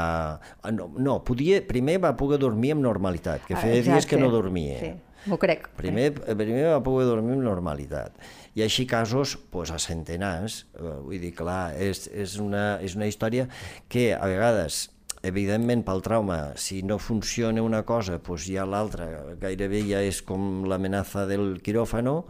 ah, 0.60 0.72
No, 0.76 0.90
no, 0.98 1.18
podia, 1.24 1.62
primer 1.64 1.98
va 2.04 2.12
poder 2.20 2.38
dormir 2.42 2.74
amb 2.76 2.84
normalitat, 2.84 3.46
que 3.48 3.56
Ah, 3.56 3.64
feia 3.64 3.80
dies 3.86 4.06
que 4.06 4.20
no 4.20 4.28
dormia. 4.32 4.78
Sí, 4.80 4.92
m'ho 5.30 5.38
crec. 5.40 5.68
Primer, 5.78 6.10
primer 6.14 6.64
va 6.70 6.80
poder 6.84 7.06
dormir 7.08 7.36
amb 7.38 7.46
normalitat. 7.46 8.16
I 8.54 8.64
així 8.66 8.86
casos 8.86 9.36
pues, 9.50 9.72
a 9.74 9.80
centenars. 9.82 10.64
Eh, 10.78 10.96
Vull 11.04 11.22
dir, 11.22 11.32
clar, 11.36 11.74
és, 11.80 12.06
és, 12.12 12.38
una, 12.42 12.80
és 12.84 12.96
una 12.98 13.08
història 13.10 13.48
que 13.90 14.10
a 14.14 14.26
vegades, 14.30 14.88
evidentment 15.24 15.84
pel 15.86 16.04
trauma, 16.04 16.38
si 16.60 16.82
no 16.84 16.98
funciona 17.00 17.64
una 17.64 17.82
cosa, 17.88 18.20
pues 18.22 18.44
ja 18.46 18.66
l'altra 18.68 19.08
gairebé 19.40 19.80
ja 19.88 20.04
és 20.04 20.20
com 20.22 20.66
l'amenaça 20.68 21.24
del 21.30 21.58
quiròfano, 21.64 22.20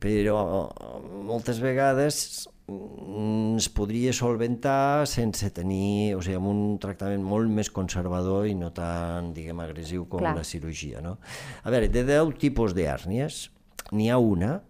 però 0.00 0.40
moltes 1.28 1.60
vegades 1.62 2.48
es 2.66 3.66
podria 3.68 4.12
solventar 4.16 5.04
sense 5.08 5.50
tenir, 5.52 6.14
o 6.16 6.22
sigui, 6.24 6.38
amb 6.38 6.48
un 6.48 6.62
tractament 6.80 7.24
molt 7.24 7.50
més 7.52 7.68
conservador 7.70 8.48
i 8.48 8.54
no 8.56 8.70
tan, 8.72 9.34
diguem, 9.36 9.60
agressiu 9.60 10.06
com 10.08 10.22
Clar. 10.22 10.32
la 10.38 10.46
cirurgia, 10.48 11.02
no? 11.04 11.18
A 11.62 11.72
veure, 11.74 11.90
de 11.92 12.06
10 12.08 12.32
tipus 12.40 12.72
d'hèrnies, 12.76 13.50
n'hi 13.92 14.08
ha 14.08 14.16
una 14.16 14.62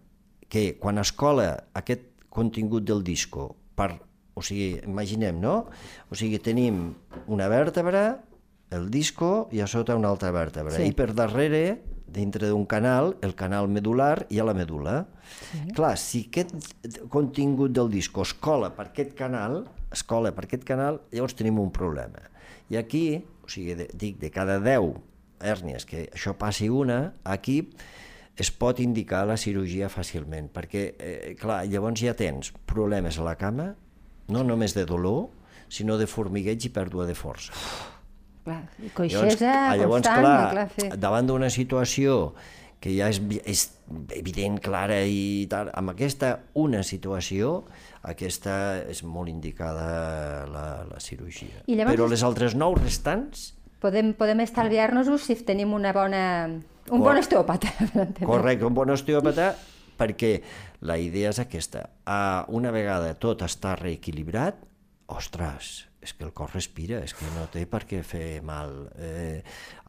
que 0.51 0.75
quan 0.81 0.99
es 0.99 1.13
cola 1.15 1.49
aquest 1.73 2.11
contingut 2.29 2.83
del 2.83 3.01
disco 3.03 3.53
per, 3.79 3.93
o 4.35 4.43
sigui, 4.43 4.75
imaginem, 4.83 5.39
no? 5.39 5.57
O 6.11 6.19
sigui, 6.19 6.41
tenim 6.43 6.89
una 7.31 7.47
vèrtebra, 7.47 8.05
el 8.75 8.89
disco 8.91 9.47
i 9.55 9.61
a 9.63 9.71
sota 9.71 9.95
una 9.95 10.11
altra 10.11 10.33
vèrtebra. 10.35 10.75
Sí. 10.75 10.89
I 10.91 10.97
per 10.97 11.13
darrere, 11.15 11.79
dintre 12.07 12.49
d'un 12.49 12.65
canal, 12.69 13.15
el 13.25 13.35
canal 13.35 13.67
medular 13.67 14.25
i 14.29 14.39
a 14.39 14.45
la 14.47 14.53
medula. 14.57 15.05
Sí. 15.25 15.63
Clar, 15.75 15.95
si 15.99 16.25
aquest 16.29 17.01
contingut 17.11 17.73
del 17.75 17.89
disco 17.91 18.23
es 18.25 18.33
cola 18.33 18.71
per 18.75 18.89
aquest 18.91 19.15
canal, 19.17 19.63
es 19.91 20.03
cola 20.03 20.31
per 20.35 20.45
aquest 20.45 20.65
canal, 20.67 21.01
llavors 21.11 21.37
tenim 21.37 21.59
un 21.59 21.71
problema. 21.73 22.21
I 22.69 22.79
aquí, 22.81 23.05
o 23.43 23.49
sigui, 23.51 23.75
de, 23.77 23.89
dic, 23.93 24.19
de 24.21 24.31
cada 24.33 24.59
10 24.63 24.95
hèrnies 25.45 25.85
que 25.85 26.07
això 26.13 26.35
passi 26.39 26.69
una, 26.71 27.15
aquí 27.23 27.61
es 28.35 28.51
pot 28.51 28.81
indicar 28.83 29.23
la 29.27 29.37
cirurgia 29.39 29.87
fàcilment, 29.91 30.49
perquè, 30.51 30.85
eh, 30.99 31.35
clar, 31.39 31.63
llavors 31.71 32.01
ja 32.03 32.15
tens 32.17 32.51
problemes 32.67 33.19
a 33.19 33.27
la 33.27 33.35
cama, 33.39 33.73
no 34.27 34.43
només 34.43 34.75
de 34.75 34.85
dolor, 34.85 35.29
sinó 35.69 35.97
de 35.97 36.07
formigueig 36.07 36.67
i 36.67 36.73
pèrdua 36.73 37.07
de 37.07 37.15
força. 37.15 37.53
Clar, 38.45 38.59
coixesa, 38.93 39.49
ah, 39.49 39.73
llavors, 39.75 40.05
constant, 40.05 40.21
clar, 40.21 40.51
clar, 40.53 40.67
sí. 40.77 40.89
davant 41.01 41.25
d'una 41.25 41.49
situació 41.49 42.35
que 42.83 42.91
ja 42.93 43.07
és, 43.09 43.17
és 43.49 43.63
evident, 44.13 44.59
clara 44.61 44.99
i 45.09 45.47
tal, 45.49 45.71
amb 45.73 45.95
aquesta 45.95 46.35
una 46.61 46.83
situació, 46.85 47.63
aquesta 48.05 48.83
és 48.85 49.01
molt 49.01 49.31
indicada 49.31 50.45
la, 50.51 50.65
la 50.85 51.01
cirurgia. 51.01 51.63
I 51.65 51.79
llavors 51.79 51.97
Però 51.97 52.09
les 52.11 52.25
altres 52.27 52.53
nou 52.53 52.77
restants, 52.77 53.55
Podem, 53.85 54.13
podem 54.17 54.39
estalviar-nos-ho 54.41 55.17
si 55.21 55.35
tenim 55.45 55.73
una 55.75 55.91
bona, 55.93 56.21
un 56.47 56.89
Cor- 56.89 57.03
bon 57.09 57.19
osteòpata. 57.19 57.69
correcte, 58.25 58.65
un 58.65 58.73
bon 58.73 58.89
osteòpata 58.89 59.51
perquè 59.99 60.39
la 60.85 60.97
idea 60.97 61.29
és 61.29 61.41
aquesta. 61.43 61.83
Uh, 62.05 62.45
una 62.57 62.71
vegada 62.73 63.13
tot 63.19 63.43
està 63.45 63.75
reequilibrat, 63.77 64.57
ostres, 65.11 65.85
és 66.01 66.13
que 66.13 66.25
el 66.25 66.33
cos 66.33 66.53
respira, 66.53 67.01
és 67.03 67.13
que 67.17 67.27
no 67.35 67.47
té 67.53 67.65
per 67.69 67.83
què 67.89 68.01
fer 68.05 68.41
mal. 68.45 68.73
Eh, 68.97 69.41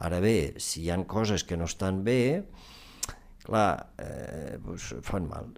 ara 0.05 0.21
bé, 0.25 0.57
si 0.63 0.85
hi 0.85 0.91
han 0.93 1.05
coses 1.09 1.45
que 1.45 1.57
no 1.57 1.69
estan 1.69 2.03
bé, 2.05 2.45
clar, 3.45 3.93
eh, 4.03 4.57
doncs 4.65 4.95
fan 5.07 5.29
mal. 5.29 5.53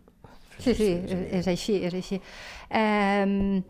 Sí, 0.58 0.74
sí, 0.74 0.90
és, 1.06 1.20
és 1.40 1.50
així, 1.50 1.78
és 1.86 1.94
així. 1.94 2.18
Eh, 2.70 3.62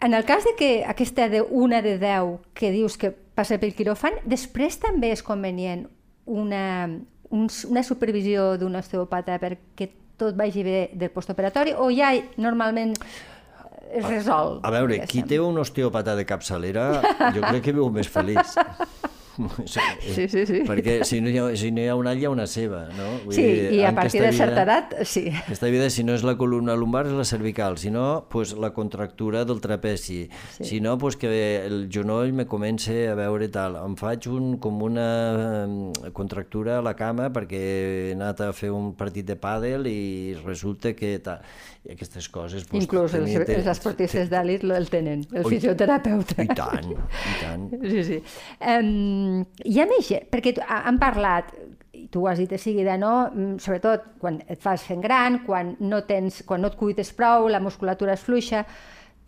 en 0.00 0.14
el 0.14 0.24
cas 0.24 0.44
de 0.44 0.54
que 0.58 0.84
aquesta 0.86 1.28
de 1.28 1.42
una 1.42 1.82
de 1.82 1.98
10 1.98 2.38
que 2.54 2.70
dius 2.70 2.98
que 2.98 3.10
passa 3.10 3.58
pel 3.58 3.74
quiròfan, 3.74 4.20
després 4.26 4.78
també 4.78 5.10
és 5.14 5.22
convenient 5.26 5.86
una, 6.26 6.86
un, 7.30 7.48
una 7.70 7.82
supervisió 7.82 8.52
d'un 8.60 8.78
osteopata 8.78 9.38
perquè 9.42 9.88
tot 10.18 10.38
vagi 10.38 10.62
bé 10.66 10.78
del 10.98 11.10
postoperatori 11.14 11.74
o 11.78 11.88
ja 11.94 12.12
normalment 12.36 12.94
es 13.92 14.04
resol? 14.04 14.58
A, 14.62 14.72
veure, 14.74 15.00
qui 15.10 15.22
té 15.26 15.40
un 15.42 15.58
osteòpata 15.62 16.16
de 16.18 16.26
capçalera 16.28 16.88
jo 17.34 17.42
crec 17.44 17.64
que 17.68 17.76
viu 17.76 17.88
més 17.92 18.10
feliç. 18.12 18.56
Sí, 20.08 20.26
sí, 20.28 20.44
sí. 20.46 20.62
Perquè 20.66 21.02
si 21.06 21.20
no 21.22 21.30
hi 21.30 21.38
ha, 21.38 21.44
si 21.58 21.70
no 21.74 21.82
hi 21.82 21.88
ha 21.90 21.96
una, 21.98 22.14
hi 22.14 22.24
ha 22.26 22.30
una 22.32 22.46
seva, 22.50 22.84
no? 22.96 23.08
Vull 23.24 23.36
sí, 23.36 23.44
dir, 23.44 23.68
i 23.78 23.82
a 23.86 23.92
partir 23.94 24.22
de 24.24 24.32
certa 24.34 24.64
edat, 24.64 24.94
sí. 25.08 25.26
Aquesta 25.44 25.70
vida, 25.72 25.88
si 25.94 26.04
no 26.06 26.16
és 26.18 26.24
la 26.26 26.34
columna 26.40 26.76
lumbar, 26.78 27.06
és 27.08 27.16
la 27.16 27.26
cervical. 27.28 27.78
Si 27.78 27.92
no, 27.94 28.26
pues, 28.32 28.54
la 28.58 28.72
contractura 28.76 29.44
del 29.48 29.62
trapeci. 29.64 30.20
Sí. 30.56 30.64
Si 30.72 30.80
no, 30.84 30.96
pues, 30.98 31.16
que 31.20 31.30
el 31.66 31.88
genoll 31.92 32.32
me 32.32 32.48
comence 32.50 32.96
a 33.08 33.16
veure 33.18 33.50
tal. 33.54 33.78
Em 33.84 33.96
faig 33.98 34.28
un, 34.32 34.56
com 34.62 34.82
una 34.86 35.08
contractura 36.16 36.78
a 36.78 36.84
la 36.84 36.94
cama 36.98 37.30
perquè 37.34 37.58
he 37.58 38.12
anat 38.16 38.42
a 38.44 38.52
fer 38.56 38.72
un 38.74 38.94
partit 38.98 39.26
de 39.28 39.38
pàdel 39.38 39.88
i 39.90 40.36
resulta 40.44 40.94
que 40.98 41.16
tal. 41.24 41.44
I 41.88 41.94
aquestes 41.94 42.26
coses... 42.28 42.66
Pues, 42.68 42.84
Inclús 42.84 43.14
els, 43.16 43.30
els 43.38 43.68
esportistes 43.70 44.28
d'elit 44.32 44.64
el 44.66 44.88
tenen, 44.92 45.22
el 45.32 45.46
Ui, 45.46 45.54
fisioterapeuta. 45.54 46.42
I 46.44 46.56
tant, 46.58 46.90
i 46.92 47.36
tant. 47.40 47.68
Sí, 47.84 48.02
sí. 48.04 48.18
Um, 48.58 49.27
hi 49.64 49.80
ha 49.80 49.86
més 49.90 50.12
perquè 50.32 50.54
han 50.62 50.98
parlat, 51.00 51.52
i 51.98 52.06
tu 52.12 52.22
ho 52.22 52.28
has 52.30 52.38
dit 52.38 52.50
de 52.50 52.58
seguida, 52.58 52.96
no? 53.00 53.28
Mm, 53.32 53.58
sobretot 53.62 54.04
quan 54.22 54.40
et 54.46 54.60
fas 54.62 54.84
fent 54.86 55.02
gran, 55.04 55.42
quan 55.46 55.74
no, 55.80 56.02
tens, 56.06 56.42
quan 56.46 56.62
no 56.62 56.72
et 56.72 56.78
cuides 56.78 57.12
prou, 57.16 57.48
la 57.50 57.62
musculatura 57.62 58.14
és 58.14 58.24
fluixa, 58.24 58.64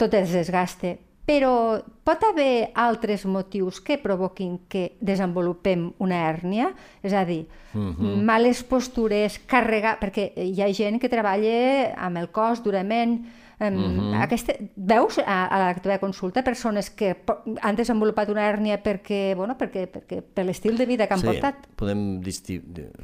tot 0.00 0.14
es 0.14 0.32
desgaste. 0.34 0.96
Però 1.30 1.78
pot 2.06 2.22
haver 2.26 2.72
altres 2.74 3.22
motius 3.28 3.78
que 3.84 4.00
provoquin 4.02 4.56
que 4.72 4.96
desenvolupem 5.00 5.90
una 6.02 6.24
hèrnia? 6.26 6.72
És 7.02 7.12
a 7.14 7.24
dir, 7.24 7.44
uh 7.74 7.78
mhm. 7.78 7.94
-huh. 7.98 8.22
males 8.22 8.64
postures, 8.64 9.38
carregar... 9.38 9.98
Perquè 10.00 10.32
hi 10.36 10.62
ha 10.62 10.72
gent 10.72 11.00
que 11.00 11.08
treballa 11.08 11.94
amb 11.96 12.16
el 12.16 12.30
cos 12.30 12.62
durament, 12.62 13.26
Um, 13.60 13.76
uh 13.76 13.90
-huh. 13.92 14.22
aquesta, 14.22 14.54
veus 14.74 15.18
a, 15.18 15.44
a 15.44 15.58
la 15.58 15.74
teva 15.74 15.98
consulta 15.98 16.42
persones 16.42 16.88
que 16.88 17.14
han 17.60 17.76
desenvolupat 17.76 18.30
una 18.30 18.48
hèrnia 18.48 18.80
perquè, 18.82 19.34
bueno, 19.36 19.54
perquè, 19.58 19.84
perquè 19.86 20.22
per 20.22 20.46
l'estil 20.46 20.78
de 20.78 20.86
vida 20.86 21.06
que 21.06 21.12
han 21.12 21.20
sí, 21.20 21.26
portat? 21.26 21.68
Podem, 21.76 22.22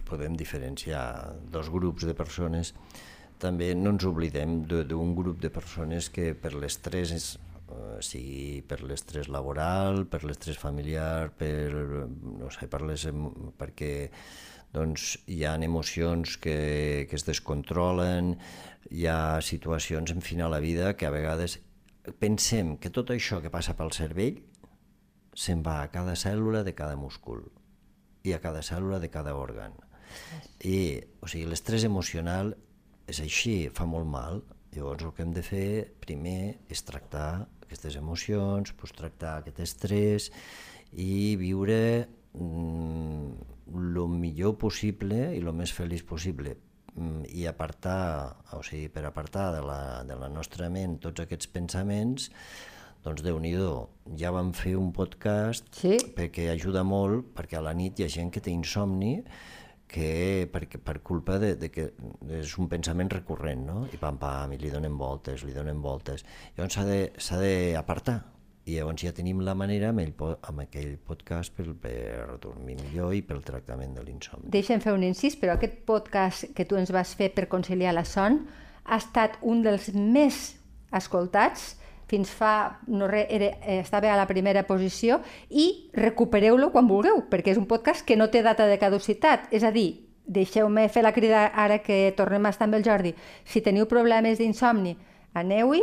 podem 0.09 0.33
diferenciar 0.35 1.35
dos 1.53 1.69
grups 1.69 2.07
de 2.07 2.15
persones. 2.15 2.75
També 3.39 3.75
no 3.75 3.91
ens 3.91 4.05
oblidem 4.05 4.63
d'un 4.65 5.15
grup 5.15 5.41
de 5.41 5.51
persones 5.51 6.09
que 6.09 6.33
per 6.33 6.55
l'estrès 6.55 7.37
uh, 7.69 8.01
sigui 8.01 8.63
per 8.63 8.81
l'estrès 8.83 9.29
laboral, 9.29 10.07
per 10.07 10.25
l'estrès 10.25 10.57
familiar, 10.57 11.31
per, 11.37 11.73
no 12.41 12.49
sé, 12.51 12.67
per 12.67 12.81
les, 12.81 13.07
perquè 13.59 13.93
doncs, 14.73 15.19
hi 15.27 15.45
ha 15.45 15.55
emocions 15.55 16.37
que, 16.37 17.07
que 17.11 17.17
es 17.17 17.27
descontrolen, 17.27 18.37
hi 18.91 19.07
ha 19.11 19.41
situacions, 19.43 20.13
en 20.13 20.23
fi, 20.23 20.39
a 20.41 20.49
la 20.49 20.61
vida 20.61 20.95
que 20.97 21.07
a 21.07 21.15
vegades 21.15 21.59
pensem 22.21 22.77
que 22.79 22.93
tot 22.95 23.11
això 23.11 23.41
que 23.43 23.51
passa 23.51 23.75
pel 23.79 23.93
cervell 23.95 24.39
se'n 25.37 25.63
va 25.67 25.81
a 25.83 25.91
cada 25.93 26.15
cèl·lula 26.17 26.63
de 26.65 26.75
cada 26.75 26.97
múscul 26.97 27.43
i 28.25 28.33
a 28.33 28.41
cada 28.41 28.63
cèl·lula 28.63 29.01
de 29.03 29.11
cada 29.11 29.35
òrgan. 29.37 29.75
I, 30.65 31.03
o 31.21 31.29
sigui, 31.29 31.47
l'estrès 31.51 31.85
emocional 31.85 32.55
és 33.11 33.21
així, 33.23 33.69
fa 33.75 33.87
molt 33.87 34.09
mal. 34.09 34.43
Llavors 34.75 35.05
el 35.07 35.13
que 35.17 35.25
hem 35.25 35.33
de 35.35 35.43
fer 35.45 35.69
primer 36.03 36.57
és 36.73 36.83
tractar 36.87 37.47
aquestes 37.65 37.97
emocions, 37.99 38.73
pues, 38.79 38.95
tractar 38.95 39.39
aquest 39.41 39.61
estrès 39.65 40.31
i 40.93 41.37
viure 41.41 41.81
el 42.37 42.45
mm, 42.45 44.19
millor 44.21 44.57
possible 44.61 45.33
i 45.35 45.43
el 45.43 45.53
més 45.57 45.73
feliç 45.75 46.05
possible 46.07 46.55
i 47.29 47.45
apartar, 47.49 48.37
o 48.57 48.63
sigui, 48.65 48.89
per 48.93 49.05
apartar 49.05 49.51
de 49.57 49.61
la, 49.65 49.81
de 50.09 50.17
la 50.17 50.31
nostra 50.33 50.71
ment 50.73 50.97
tots 51.03 51.25
aquests 51.25 51.51
pensaments, 51.53 52.31
doncs 53.05 53.23
déu 53.23 53.39
nhi 53.39 53.53
ja 54.19 54.33
vam 54.35 54.53
fer 54.57 54.75
un 54.77 54.91
podcast 54.93 55.69
sí? 55.77 55.95
perquè 56.17 56.49
ajuda 56.51 56.83
molt, 56.83 57.29
perquè 57.37 57.59
a 57.59 57.63
la 57.63 57.75
nit 57.77 58.01
hi 58.01 58.07
ha 58.07 58.11
gent 58.11 58.33
que 58.35 58.41
té 58.41 58.51
insomni, 58.51 59.21
que 59.87 60.49
perquè, 60.51 60.81
per 60.83 60.99
culpa 61.07 61.39
de, 61.39 61.55
de 61.55 61.71
que 61.71 61.91
és 62.41 62.57
un 62.59 62.67
pensament 62.69 63.13
recurrent, 63.13 63.63
no? 63.67 63.85
I 63.93 64.01
pam, 64.01 64.19
pam, 64.19 64.57
i 64.57 64.59
li 64.59 64.73
donen 64.73 64.97
voltes, 64.99 65.45
li 65.47 65.55
donen 65.55 65.79
voltes. 65.83 66.25
Llavors 66.57 66.81
s'ha 67.23 67.39
d'apartar, 67.39 68.19
i 68.67 68.75
llavors 68.75 69.05
ja 69.05 69.13
tenim 69.15 69.41
la 69.47 69.55
manera 69.55 69.93
amb, 69.93 70.03
el, 70.03 70.13
amb 70.19 70.63
aquell 70.65 70.97
podcast 71.07 71.55
per, 71.55 71.69
per 71.79 72.37
dormir 72.43 72.75
millor 72.81 73.15
i 73.15 73.23
pel 73.23 73.45
tractament 73.47 73.95
de 73.95 74.03
l'insomni. 74.03 74.51
Deixa'm 74.51 74.83
fer 74.83 74.95
un 74.97 75.05
incís, 75.07 75.37
però 75.39 75.55
aquest 75.55 75.85
podcast 75.87 76.49
que 76.57 76.67
tu 76.67 76.79
ens 76.79 76.91
vas 76.95 77.15
fer 77.15 77.31
per 77.35 77.47
conciliar 77.53 77.95
la 77.95 78.03
son 78.05 78.41
ha 78.85 78.99
estat 78.99 79.39
un 79.43 79.63
dels 79.63 79.93
més 79.95 80.57
escoltats. 80.95 81.77
Fins 82.11 82.31
fa, 82.31 82.79
no 82.87 83.07
re, 83.11 83.25
era, 83.35 83.53
eh, 83.63 83.81
estava 83.83 84.13
a 84.13 84.19
la 84.19 84.27
primera 84.31 84.63
posició 84.67 85.21
i 85.51 85.91
recupereu-lo 85.95 86.71
quan 86.75 86.91
vulgueu, 86.91 87.25
perquè 87.31 87.55
és 87.55 87.59
un 87.59 87.67
podcast 87.71 88.07
que 88.07 88.19
no 88.19 88.29
té 88.31 88.43
data 88.47 88.67
de 88.71 88.79
caducitat, 88.79 89.49
és 89.51 89.67
a 89.67 89.73
dir, 89.75 90.07
deixeu-me 90.27 90.89
fer 90.91 91.03
la 91.07 91.15
crida 91.15 91.49
ara 91.55 91.81
que 91.83 92.15
tornem 92.19 92.47
a 92.47 92.55
estar 92.55 92.67
amb 92.67 92.79
el 92.79 92.87
Jordi, 92.87 93.15
si 93.47 93.63
teniu 93.63 93.87
problemes 93.91 94.39
d'insomni, 94.39 94.95
aneu-hi, 95.35 95.83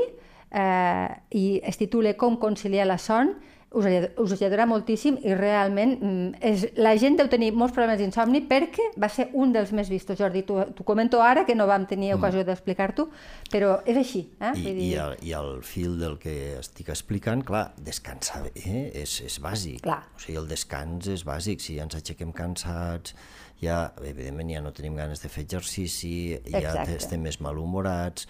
eh, 0.54 1.10
i 1.36 1.46
es 1.66 1.82
titula 1.82 2.14
Com 2.20 2.38
conciliar 2.42 2.88
la 2.88 3.00
son, 3.02 3.34
us, 3.74 3.86
us 4.22 4.34
ajudarà 4.36 4.66
moltíssim 4.70 5.18
i 5.26 5.34
realment 5.38 5.94
mm, 5.98 6.42
és, 6.46 6.66
la 6.78 6.94
gent 7.00 7.18
deu 7.18 7.30
tenir 7.32 7.52
molts 7.58 7.74
problemes 7.76 8.00
d'insomni 8.00 8.44
perquè 8.50 8.92
va 9.02 9.10
ser 9.12 9.30
un 9.34 9.54
dels 9.56 9.74
més 9.76 9.90
vistos, 9.92 10.20
Jordi. 10.20 10.44
T'ho 10.46 10.86
comento 10.86 11.22
ara, 11.26 11.46
que 11.48 11.56
no 11.58 11.68
vam 11.70 11.88
tenir 11.90 12.14
ocasió 12.16 12.44
mm. 12.44 12.48
d'explicar-t'ho, 12.52 13.08
però 13.52 13.76
és 13.90 14.00
així. 14.00 14.26
Eh? 14.40 14.54
I, 14.54 14.66
dir... 14.70 14.88
i, 14.88 14.92
el, 15.04 15.16
I 15.26 15.36
el 15.40 15.54
fil 15.66 15.98
del 16.02 16.20
que 16.22 16.36
estic 16.60 16.94
explicant, 16.94 17.44
clar, 17.48 17.66
descansar 17.82 18.44
bé 18.46 18.54
eh? 18.62 18.84
és, 19.04 19.20
és 19.26 19.40
bàsic. 19.44 19.82
Clar. 19.88 20.04
O 20.14 20.22
sigui, 20.22 20.38
el 20.42 20.50
descans 20.52 21.10
és 21.14 21.26
bàsic. 21.28 21.64
Si 21.64 21.80
ja 21.80 21.88
ens 21.88 21.98
aixequem 21.98 22.34
cansats, 22.36 23.18
ja, 23.64 23.88
evidentment, 24.04 24.52
ja 24.52 24.62
no 24.64 24.74
tenim 24.76 24.98
ganes 25.00 25.24
de 25.24 25.32
fer 25.32 25.48
exercici, 25.48 26.36
Exacte. 26.44 26.92
ja 26.92 27.00
estem 27.00 27.24
més 27.24 27.40
malhumorats, 27.42 28.28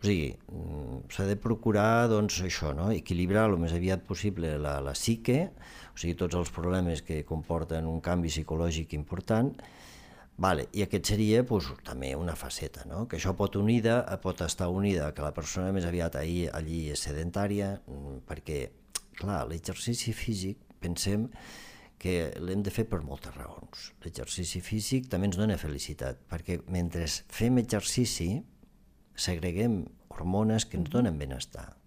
o 0.00 0.06
sigui, 0.06 0.30
mm, 0.48 1.02
s'ha 1.12 1.26
de 1.28 1.36
procurar 1.36 2.08
doncs, 2.08 2.40
això, 2.46 2.72
no? 2.76 2.88
equilibrar 2.94 3.48
el 3.50 3.58
més 3.60 3.74
aviat 3.76 4.06
possible 4.08 4.56
la, 4.58 4.78
la 4.80 4.96
psique, 4.96 5.50
o 5.92 6.00
sigui, 6.00 6.16
tots 6.16 6.38
els 6.40 6.50
problemes 6.54 7.04
que 7.04 7.22
comporten 7.28 7.88
un 7.90 8.00
canvi 8.00 8.32
psicològic 8.32 8.96
important, 8.96 9.52
Vale, 10.40 10.70
I 10.72 10.86
aquest 10.86 11.10
seria 11.10 11.42
pues, 11.44 11.66
també 11.84 12.14
una 12.16 12.32
faceta, 12.32 12.86
no? 12.88 13.02
que 13.04 13.18
això 13.18 13.34
pot, 13.36 13.58
unida, 13.60 13.98
pot 14.22 14.40
estar 14.40 14.70
unida 14.72 15.10
que 15.12 15.20
la 15.20 15.34
persona 15.36 15.68
més 15.76 15.84
aviat 15.84 16.16
ahir, 16.16 16.46
allí 16.56 16.86
és 16.94 17.02
sedentària, 17.04 17.74
mm, 17.84 18.22
perquè, 18.24 18.62
clar, 19.20 19.42
l'exercici 19.50 20.14
físic, 20.16 20.62
pensem 20.80 21.26
que 22.00 22.14
l'hem 22.40 22.64
de 22.64 22.72
fer 22.72 22.86
per 22.88 23.02
moltes 23.04 23.36
raons. 23.36 23.90
L'exercici 24.00 24.62
físic 24.64 25.10
també 25.12 25.28
ens 25.28 25.36
dona 25.36 25.60
felicitat, 25.60 26.24
perquè 26.32 26.56
mentre 26.72 27.04
fem 27.28 27.60
exercici, 27.60 28.30
segreguem 29.16 29.84
hormones 30.10 30.66
que 30.66 30.78
ens 30.80 30.90
donen 30.92 31.18
benestar. 31.18 31.80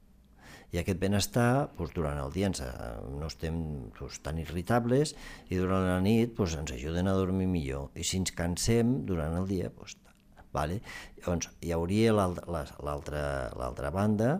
I 0.73 0.79
aquest 0.81 0.97
benestar, 0.97 1.69
doncs, 1.77 1.91
durant 1.93 2.17
el 2.17 2.31
dia 2.33 2.47
ens, 2.49 2.63
eh, 2.65 2.69
no 3.19 3.27
estem 3.29 3.57
doncs, 3.93 4.17
tan 4.25 4.39
irritables 4.41 5.13
i 5.53 5.59
durant 5.59 5.85
la 5.85 5.99
nit 6.01 6.33
doncs, 6.33 6.55
ens 6.57 6.73
ajuden 6.73 7.09
a 7.09 7.13
dormir 7.13 7.45
millor. 7.51 7.91
I 7.93 8.05
si 8.07 8.17
ens 8.17 8.33
cansem 8.33 9.03
durant 9.05 9.37
el 9.37 9.45
dia, 9.51 9.69
doncs, 9.77 9.99
vale? 10.53 10.79
Llavors, 11.19 11.51
hi 11.61 11.75
hauria 11.75 12.15
l'altra 12.15 13.93
banda, 13.93 14.39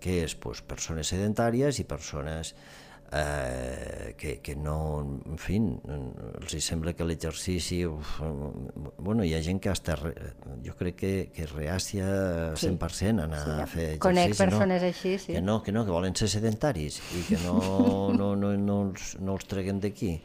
que 0.00 0.22
és 0.24 0.38
doncs, 0.40 0.64
persones 0.68 1.12
sedentàries 1.12 1.80
i 1.80 1.86
persones 1.88 2.54
eh, 3.14 4.14
que, 4.18 4.40
que 4.42 4.54
no, 4.56 4.76
en 5.26 5.38
fi, 5.38 5.58
els 5.60 6.56
sembla 6.64 6.94
que 6.96 7.06
l'exercici, 7.06 7.82
bueno, 7.86 9.24
hi 9.24 9.34
ha 9.36 9.42
gent 9.44 9.60
que 9.62 9.70
hasta, 9.70 9.96
jo 10.64 10.74
crec 10.78 10.98
que, 10.98 11.12
que 11.34 11.46
reàcia 11.50 12.08
100% 12.58 12.96
sí. 12.96 13.12
anar 13.12 13.42
sí, 13.44 13.54
a 13.54 13.68
fer 13.70 13.86
exercici. 13.94 14.02
Conec 14.06 14.36
persones 14.38 14.82
no? 14.82 14.90
així, 14.90 15.14
sí. 15.18 15.36
Que 15.36 15.44
no, 15.44 15.60
que 15.62 15.74
no, 15.76 15.84
que 15.86 15.94
volen 15.94 16.16
ser 16.18 16.30
sedentaris 16.32 17.00
i 17.14 17.22
que 17.28 17.38
no, 17.44 17.58
no, 18.18 18.34
no, 18.38 18.54
no, 18.58 18.80
els, 18.88 19.14
no 19.22 19.38
els 19.38 19.46
treguem 19.50 19.82
d'aquí. 19.84 20.16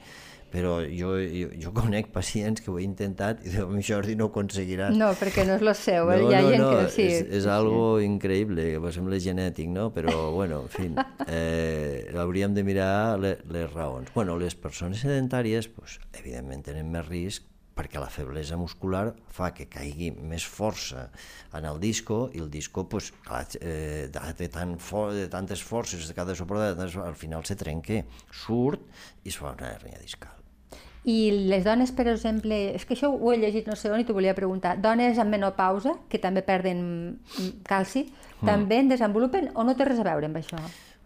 Però 0.52 0.80
jo, 0.82 1.14
jo, 1.22 1.50
jo 1.62 1.74
conec 1.76 2.10
pacients 2.14 2.64
que 2.64 2.72
ho 2.72 2.78
he 2.80 2.86
intentat 2.86 3.44
i 3.46 3.54
diuen, 3.54 3.82
Jordi, 3.86 4.16
no 4.18 4.28
ho 4.28 4.34
aconseguiràs. 4.34 4.98
No, 4.98 5.12
perquè 5.20 5.46
no 5.48 5.58
és 5.60 5.66
lo 5.66 5.76
seu, 5.78 6.10
no, 6.10 6.16
eh? 6.16 6.24
hi 6.26 6.38
ha 6.38 6.42
no, 6.42 6.54
gent 6.54 6.64
no, 6.64 6.72
que 6.74 6.88
sí. 6.96 7.06
és, 7.06 7.28
és 7.40 7.46
sí, 7.46 7.52
algo 7.54 7.84
increïble, 8.04 8.66
que 8.76 8.94
sembla 8.96 9.22
genètic, 9.22 9.70
no? 9.74 9.90
Però, 9.96 10.16
bueno, 10.36 10.64
en 10.66 10.74
fi, 10.74 10.90
eh, 11.28 12.10
hauríem 12.18 12.58
de 12.58 12.66
mirar 12.66 13.20
les, 13.22 13.46
les 13.52 13.70
raons. 13.72 14.10
Bueno, 14.16 14.40
les 14.42 14.58
persones 14.58 15.06
sedentàries, 15.06 15.70
pues, 15.76 16.00
evidentment, 16.18 16.66
tenen 16.66 16.90
més 16.94 17.08
risc 17.08 17.46
perquè 17.80 18.02
la 18.02 18.10
feblesa 18.12 18.58
muscular 18.60 19.06
fa 19.32 19.54
que 19.56 19.70
caigui 19.72 20.10
més 20.12 20.44
força 20.44 21.06
en 21.56 21.68
el 21.70 21.80
disco 21.80 22.26
i 22.36 22.42
el 22.44 22.50
disco 22.52 22.84
pues, 22.92 23.14
clar, 23.24 23.46
eh, 23.62 24.10
de, 24.12 24.50
tan 24.52 24.76
for, 24.84 25.14
de 25.16 25.30
tantes 25.32 25.64
forces 25.64 26.10
de 26.10 26.36
suportar, 26.36 26.76
al 27.06 27.16
final 27.16 27.46
se 27.48 27.56
trenca, 27.56 28.04
surt 28.32 28.84
i 29.24 29.32
es 29.32 29.40
fa 29.40 29.56
una 29.56 29.72
hernia 29.72 30.02
discal. 30.04 30.39
I 31.08 31.48
les 31.48 31.64
dones, 31.64 31.94
per 31.96 32.10
exemple, 32.12 32.58
és 32.76 32.84
que 32.86 32.96
això 32.98 33.08
ho 33.14 33.32
he 33.32 33.38
llegit 33.40 33.70
no 33.70 33.78
sé 33.80 33.92
on 33.94 34.02
i 34.02 34.06
t'ho 34.08 34.18
volia 34.18 34.36
preguntar, 34.36 34.76
dones 34.84 35.20
amb 35.22 35.32
menopausa, 35.32 35.96
que 36.12 36.20
també 36.20 36.44
perden 36.44 36.82
calci, 37.68 38.10
mm. 38.10 38.46
també 38.50 38.82
en 38.84 38.92
desenvolupen 38.92 39.54
o 39.56 39.64
no 39.64 39.78
té 39.80 39.88
res 39.88 40.04
a 40.04 40.08
veure 40.10 40.28
amb 40.28 40.42
això? 40.42 40.60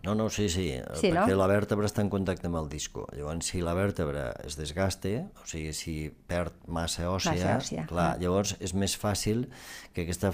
No, 0.04 0.16
no, 0.20 0.28
sí, 0.28 0.50
sí, 0.52 0.66
sí 1.00 1.14
perquè 1.14 1.32
no? 1.32 1.40
la 1.40 1.46
vèrtebra 1.48 1.88
està 1.88 2.04
en 2.04 2.10
contacte 2.12 2.50
amb 2.50 2.58
el 2.60 2.66
disco. 2.68 3.06
Llavors, 3.16 3.48
si 3.54 3.62
la 3.64 3.72
vèrtebra 3.78 4.26
es 4.44 4.58
desgaste, 4.60 5.14
o 5.40 5.48
sigui, 5.48 5.72
si 5.78 5.94
perd 6.28 6.58
massa 6.68 7.08
òssia, 7.08 7.38
massa 7.38 7.54
òssia 7.62 7.86
clar, 7.88 8.10
llavors 8.20 8.58
és 8.60 8.76
més 8.76 8.98
fàcil 9.00 9.46
que 9.96 10.04
aquesta 10.04 10.34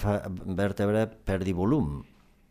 vèrtebra 0.57 1.05
perdi 1.29 1.53
volum 1.53 1.99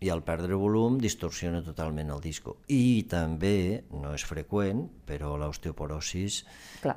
i 0.01 0.11
al 0.15 0.23
perdre 0.23 0.55
volum 0.55 0.99
distorsiona 1.03 1.63
totalment 1.67 2.13
el 2.15 2.21
disco. 2.23 2.59
I 2.71 3.05
també, 3.11 3.83
no 3.91 4.13
és 4.15 4.25
freqüent, 4.27 4.85
però 5.09 5.35
l'osteoporosis, 5.41 6.45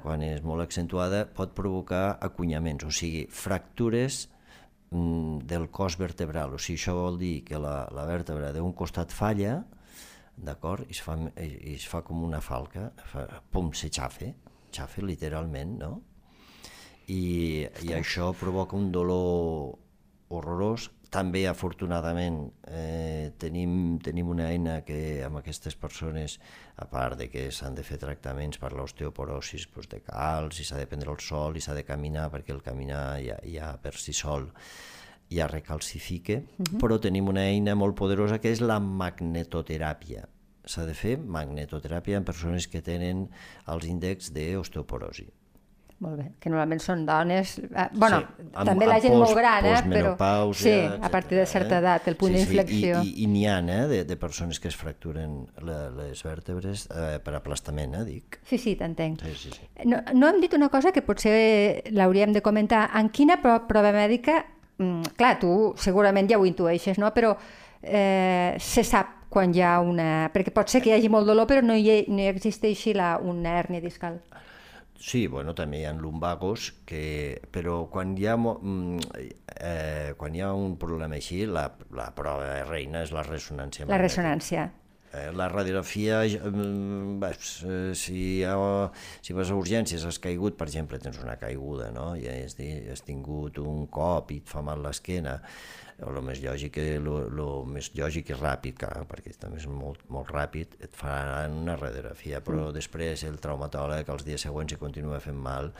quan 0.04 0.22
és 0.26 0.44
molt 0.46 0.66
accentuada, 0.66 1.24
pot 1.26 1.56
provocar 1.58 2.20
acunyaments, 2.22 2.86
o 2.86 2.94
sigui, 2.94 3.26
fractures 3.34 4.28
mm, 4.92 5.42
del 5.50 5.68
cos 5.74 5.98
vertebral. 5.98 6.54
O 6.54 6.62
sigui, 6.62 6.78
això 6.78 6.96
vol 7.00 7.18
dir 7.22 7.40
que 7.48 7.62
la, 7.62 7.88
la 7.96 8.06
vèrtebra 8.10 8.54
d'un 8.54 8.76
costat 8.78 9.14
falla, 9.16 9.58
d'acord? 10.38 10.86
I, 10.86 10.94
es 10.94 11.02
fa, 11.02 11.18
I 11.42 11.76
es 11.76 11.90
fa 11.90 12.04
com 12.06 12.22
una 12.28 12.42
falca, 12.42 12.92
fa, 13.10 13.26
pum, 13.52 13.74
se 13.78 13.90
xafe, 13.90 14.34
xafe 14.72 15.06
literalment, 15.06 15.78
no? 15.82 15.94
I, 17.12 17.66
i 17.84 17.96
això 17.98 18.30
provoca 18.38 18.78
un 18.78 18.92
dolor 18.94 19.74
horrorós. 20.32 20.92
També, 21.12 21.42
afortunadament, 21.44 22.38
eh, 22.72 23.34
tenim, 23.38 24.00
tenim 24.00 24.30
una 24.32 24.46
eina 24.48 24.78
que 24.88 25.20
amb 25.26 25.42
aquestes 25.42 25.76
persones, 25.76 26.38
a 26.80 26.86
part 26.88 27.18
de 27.20 27.28
que 27.28 27.50
s'han 27.52 27.76
de 27.76 27.84
fer 27.84 27.98
tractaments 28.00 28.62
per 28.62 28.72
l'osteoporosis 28.72 29.68
doncs 29.74 29.90
de 29.92 30.00
calç, 30.06 30.62
i 30.62 30.68
s'ha 30.70 30.80
de 30.80 30.88
prendre 30.88 31.12
el 31.12 31.20
sol, 31.20 31.58
i 31.60 31.64
s'ha 31.66 31.76
de 31.76 31.84
caminar, 31.84 32.30
perquè 32.32 32.56
el 32.56 32.64
caminar 32.64 33.20
ja, 33.26 33.36
ja 33.44 33.74
per 33.84 33.98
si 34.00 34.16
sol 34.16 34.48
ja 35.28 35.50
recalcifique, 35.52 36.38
uh 36.38 36.64
-huh. 36.64 36.80
però 36.80 36.98
tenim 37.00 37.28
una 37.28 37.44
eina 37.44 37.76
molt 37.76 37.96
poderosa 37.96 38.40
que 38.40 38.52
és 38.52 38.62
la 38.62 38.80
magnetoteràpia. 38.80 40.28
S'ha 40.64 40.86
de 40.86 40.94
fer 40.94 41.18
magnetoteràpia 41.18 42.18
en 42.18 42.24
persones 42.24 42.68
que 42.68 42.82
tenen 42.82 43.30
els 43.68 43.86
índexs 43.86 44.32
d'osteoporosi. 44.32 45.28
Molt 46.02 46.18
bé, 46.18 46.24
que 46.42 46.50
normalment 46.50 46.80
són 46.82 47.04
dones... 47.06 47.52
Eh, 47.62 47.84
bueno, 47.94 48.24
sí, 48.24 48.46
amb, 48.56 48.70
també 48.72 48.88
la 48.90 48.96
gent 49.04 49.14
post, 49.14 49.22
molt 49.22 49.38
gran, 49.38 49.68
eh? 49.70 49.82
Però, 49.86 50.14
sí, 50.58 50.74
a 50.82 51.12
partir 51.14 51.38
de 51.38 51.44
certa 51.46 51.78
edat, 51.78 52.08
el 52.10 52.18
punt 52.18 52.34
sí, 52.34 52.40
d'inflexió. 52.40 53.04
Sí, 53.04 53.12
I, 53.12 53.20
i, 53.22 53.26
i 53.28 53.30
n'hi 53.30 53.44
ha, 53.46 53.60
eh, 53.62 53.84
de, 53.92 54.00
de 54.10 54.18
persones 54.18 54.58
que 54.60 54.72
es 54.72 54.78
fracturen 54.80 55.36
la, 55.62 55.78
les 56.00 56.24
vèrtebres 56.26 56.88
eh, 56.90 57.20
per 57.22 57.36
aplastament, 57.38 57.94
eh, 58.00 58.08
dic. 58.08 58.40
Sí, 58.50 58.58
sí, 58.58 58.74
t'entenc. 58.80 59.22
Sí, 59.28 59.36
sí, 59.44 59.54
sí. 59.60 59.70
No, 59.86 60.02
no 60.18 60.32
hem 60.32 60.42
dit 60.42 60.58
una 60.58 60.72
cosa 60.74 60.90
que 60.96 61.06
potser 61.06 61.36
l'hauríem 61.94 62.34
de 62.34 62.42
comentar. 62.42 62.88
En 62.98 63.14
quina 63.14 63.38
prova 63.46 63.94
mèdica 63.94 64.40
mm, 64.82 65.14
clar, 65.22 65.36
tu 65.42 65.54
segurament 65.78 66.34
ja 66.34 66.42
ho 66.42 66.50
intueixes, 66.50 66.98
no? 66.98 67.14
però 67.14 67.36
eh, 67.82 68.58
se 68.58 68.84
sap 68.84 69.30
quan 69.32 69.54
hi 69.56 69.62
ha 69.64 69.78
una... 69.86 70.30
Perquè 70.34 70.52
pot 70.54 70.74
ser 70.74 70.82
que 70.84 70.92
hi 70.92 70.98
hagi 70.98 71.14
molt 71.14 71.30
dolor, 71.30 71.48
però 71.48 71.62
no 71.64 71.78
hi, 71.78 72.02
no 72.10 72.26
hi 72.26 72.32
existeixi 72.34 72.98
la, 72.98 73.14
una 73.22 73.60
hèrnia 73.62 73.86
discal. 73.86 74.20
Sí, 75.02 75.26
bueno, 75.26 75.56
també 75.58 75.80
hi 75.82 75.86
ha 75.90 75.96
lumbagos, 75.98 76.68
que, 76.86 77.40
però 77.50 77.88
quan 77.90 78.14
hi 78.20 78.28
ha, 78.30 78.36
eh, 78.38 80.14
quan 80.20 80.36
hi 80.38 80.44
ha 80.46 80.52
un 80.54 80.76
problema 80.82 81.18
així, 81.18 81.42
la, 81.50 81.66
la 81.98 82.12
prova 82.18 82.46
de 82.46 82.68
reina 82.70 83.02
és 83.08 83.14
la 83.16 83.26
ressonància. 83.26 83.90
La 83.90 83.98
ressonància. 83.98 84.68
Eh, 85.14 85.32
la 85.36 85.50
radiografia, 85.52 86.24
eh, 86.24 87.94
si, 87.94 88.44
ha, 88.48 88.56
si 89.20 89.34
vas 89.36 89.52
a 89.52 89.58
urgències 89.60 90.06
has 90.08 90.20
caigut, 90.24 90.56
per 90.56 90.70
exemple, 90.70 91.00
tens 91.04 91.20
una 91.20 91.36
caiguda, 91.36 91.90
no? 91.92 92.14
i 92.16 92.30
has, 92.32 92.56
has 92.56 93.04
tingut 93.04 93.60
un 93.60 93.90
cop 93.92 94.32
i 94.32 94.40
et 94.40 94.48
fa 94.48 94.64
mal 94.64 94.80
l'esquena, 94.80 95.42
el 96.02 96.22
més 96.26 96.40
lògic, 96.42 96.80
el 96.80 97.12
més 97.70 97.92
lògic 97.98 98.32
i 98.32 98.38
ràpid, 98.40 98.80
clar, 98.80 99.04
perquè 99.10 99.36
també 99.38 99.60
és 99.60 99.68
molt, 99.70 100.02
molt 100.10 100.32
ràpid, 100.32 100.80
et 100.82 100.96
faran 100.98 101.60
una 101.60 101.76
radiografia, 101.76 102.40
però 102.42 102.70
mm. 102.70 102.76
després 102.80 103.28
el 103.28 103.38
traumatòleg 103.44 104.10
els 104.16 104.26
dies 104.26 104.48
següents 104.48 104.72
si 104.72 104.80
continua 104.82 105.20
fent 105.22 105.38
mal, 105.38 105.74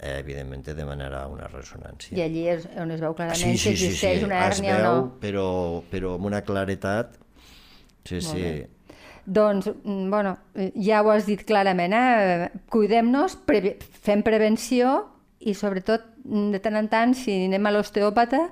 eh, 0.00 0.18
evidentment 0.18 0.66
demanarà 0.74 1.24
una 1.30 1.48
ressonància. 1.52 2.16
I 2.18 2.26
allí 2.26 2.46
és 2.58 2.66
on 2.74 2.90
es 2.90 3.00
veu 3.06 3.14
clarament 3.16 3.54
sí, 3.54 3.56
sí, 3.56 3.70
si 3.70 3.74
existeix 3.78 4.18
sí, 4.18 4.24
sí. 4.24 4.28
una 4.28 4.42
hèrnia 4.48 4.80
veu, 4.80 4.84
o 4.84 4.88
no. 4.88 5.12
Però, 5.22 5.48
però 5.94 6.16
amb 6.18 6.32
una 6.32 6.42
claretat 6.44 7.20
Sí, 8.04 8.20
sí. 8.20 8.66
Doncs, 9.24 9.70
mm, 9.72 10.10
bueno, 10.10 10.36
ja 10.76 11.00
ho 11.02 11.10
has 11.10 11.24
dit 11.26 11.44
clarament, 11.48 11.94
eh? 11.96 12.50
cuidem-nos, 12.68 13.38
pre 13.48 13.78
fem 13.80 14.22
prevenció 14.22 15.06
i 15.40 15.54
sobretot 15.56 16.04
mm, 16.24 16.50
de 16.52 16.60
tant 16.60 16.76
en 16.76 16.90
tant, 16.92 17.14
si 17.16 17.32
anem 17.46 17.66
a 17.66 17.72
l'osteòpata, 17.72 18.42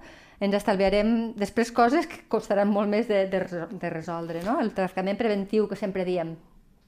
ens 0.43 0.57
estalviarem 0.59 1.35
després 1.39 1.71
coses 1.77 2.09
que 2.09 2.25
costaran 2.33 2.73
molt 2.73 2.91
més 2.91 3.07
de, 3.09 3.27
de, 3.31 3.43
de 3.79 3.91
resoldre, 3.93 4.41
no? 4.47 4.57
El 4.61 4.73
tractament 4.75 5.21
preventiu 5.21 5.69
que 5.71 5.77
sempre 5.79 6.07
diem. 6.09 6.33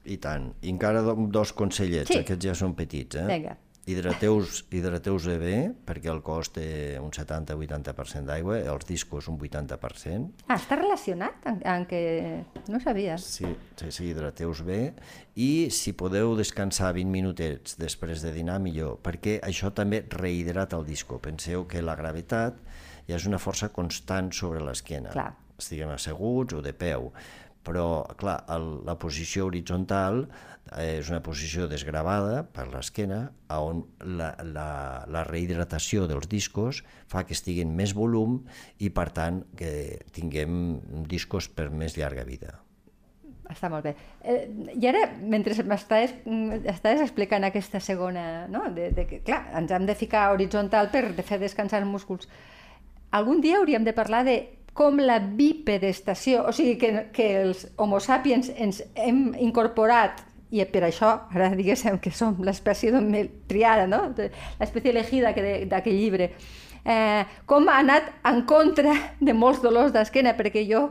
I 0.05 0.17
tant. 0.21 0.51
I 0.61 0.73
encara 0.73 1.01
dos 1.05 1.53
consellets, 1.53 2.11
Sí. 2.11 2.19
aquests 2.19 2.45
ja 2.45 2.57
són 2.57 2.75
petits, 2.77 3.15
eh? 3.21 3.25
Vinga. 3.29 3.55
Hidrateu-vos 3.85 4.63
hidrateu 4.73 5.19
bé, 5.37 5.57
perquè 5.85 6.09
el 6.09 6.23
cos 6.25 6.49
té 6.55 6.97
un 6.97 7.11
70-80% 7.13 8.25
d'aigua, 8.25 8.57
els 8.65 8.87
discos 8.89 9.27
un 9.29 9.37
80%. 9.37 10.47
Ah, 10.47 10.57
està 10.57 10.79
relacionat 10.79 11.45
amb, 11.45 11.61
amb 11.61 11.87
que... 11.89 12.01
No 12.67 12.79
sabia. 12.81 13.19
Sí, 13.21 13.45
sí, 13.77 13.91
sí 13.93 14.09
hidrateu-vos 14.09 14.63
bé. 14.65 14.95
I 15.37 15.69
si 15.69 15.93
podeu 15.93 16.33
descansar 16.35 16.95
20 16.97 17.13
minutets 17.13 17.77
després 17.77 18.25
de 18.25 18.33
dinar, 18.33 18.57
millor, 18.59 18.97
perquè 19.05 19.37
això 19.45 19.69
també 19.69 20.01
rehidrata 20.09 20.79
el 20.81 20.89
disco. 20.89 21.21
Penseu 21.21 21.67
que 21.69 21.85
la 21.85 21.95
gravetat 21.95 22.57
ja 23.05 23.19
és 23.19 23.29
una 23.29 23.37
força 23.37 23.69
constant 23.69 24.33
sobre 24.33 24.65
l'esquena. 24.65 25.13
Clar. 25.13 25.31
Estiguem 25.61 25.93
asseguts 25.93 26.57
o 26.57 26.61
de 26.65 26.73
peu. 26.73 27.11
Però, 27.65 28.05
clar, 28.19 28.39
el, 28.53 28.67
la 28.85 28.97
posició 29.01 29.47
horitzontal 29.49 30.25
eh, 30.25 30.99
és 30.99 31.09
una 31.09 31.21
posició 31.25 31.69
desgravada 31.71 32.43
per 32.55 32.67
l'esquena, 32.69 33.23
on 33.57 33.81
la, 34.05 34.33
la, 34.45 34.67
la 35.09 35.23
rehidratació 35.25 36.05
dels 36.11 36.29
discos 36.29 36.83
fa 37.11 37.25
que 37.25 37.33
estiguin 37.37 37.73
més 37.75 37.95
volum 37.97 38.43
i, 38.77 38.91
per 38.93 39.09
tant, 39.17 39.41
que 39.57 40.03
tinguem 40.13 40.77
discos 41.09 41.49
per 41.49 41.71
més 41.73 41.97
llarga 41.97 42.27
vida. 42.27 42.59
Està 43.51 43.69
molt 43.69 43.85
bé. 43.85 43.93
Eh, 44.25 44.47
I 44.73 44.87
ara, 44.89 45.03
mentre 45.21 45.53
m'estaves 45.69 46.15
estaves 46.71 47.03
explicant 47.03 47.45
aquesta 47.45 47.81
segona, 47.83 48.45
no? 48.49 48.63
de, 48.73 48.89
de 48.95 49.05
que, 49.09 49.21
clar, 49.25 49.43
ens 49.59 49.73
hem 49.73 49.85
de 49.85 49.95
ficar 49.97 50.31
horitzontal 50.33 50.89
per 50.93 51.11
de 51.13 51.25
fer 51.25 51.37
descansar 51.41 51.83
els 51.83 51.89
músculs. 51.89 52.29
Algun 53.13 53.43
dia 53.45 53.59
hauríem 53.59 53.85
de 53.85 53.93
parlar 53.93 54.23
de 54.25 54.39
com 54.75 54.99
la 54.99 55.21
bipedestació, 55.23 56.43
o 56.49 56.53
sigui, 56.55 56.75
que, 56.81 57.07
que 57.15 57.29
els 57.45 57.65
homo 57.79 58.01
sapiens 58.03 58.51
ens 58.51 58.81
hem 58.99 59.29
incorporat 59.39 60.25
i 60.55 60.63
per 60.69 60.83
això, 60.87 61.11
ara 61.33 61.49
diguéssim 61.55 61.97
que 62.03 62.11
som 62.13 62.37
l'espècie 62.45 62.91
triada, 63.49 63.87
no? 63.87 64.01
l'espècie 64.59 64.91
elegida 64.91 65.33
d'aquell 65.33 65.97
llibre, 65.97 66.29
eh, 66.85 67.23
com 67.49 67.67
ha 67.69 67.79
anat 67.81 68.11
en 68.29 68.43
contra 68.47 68.93
de 69.19 69.33
molts 69.33 69.63
dolors 69.63 69.93
d'esquena, 69.95 70.35
perquè 70.37 70.65
jo 70.69 70.89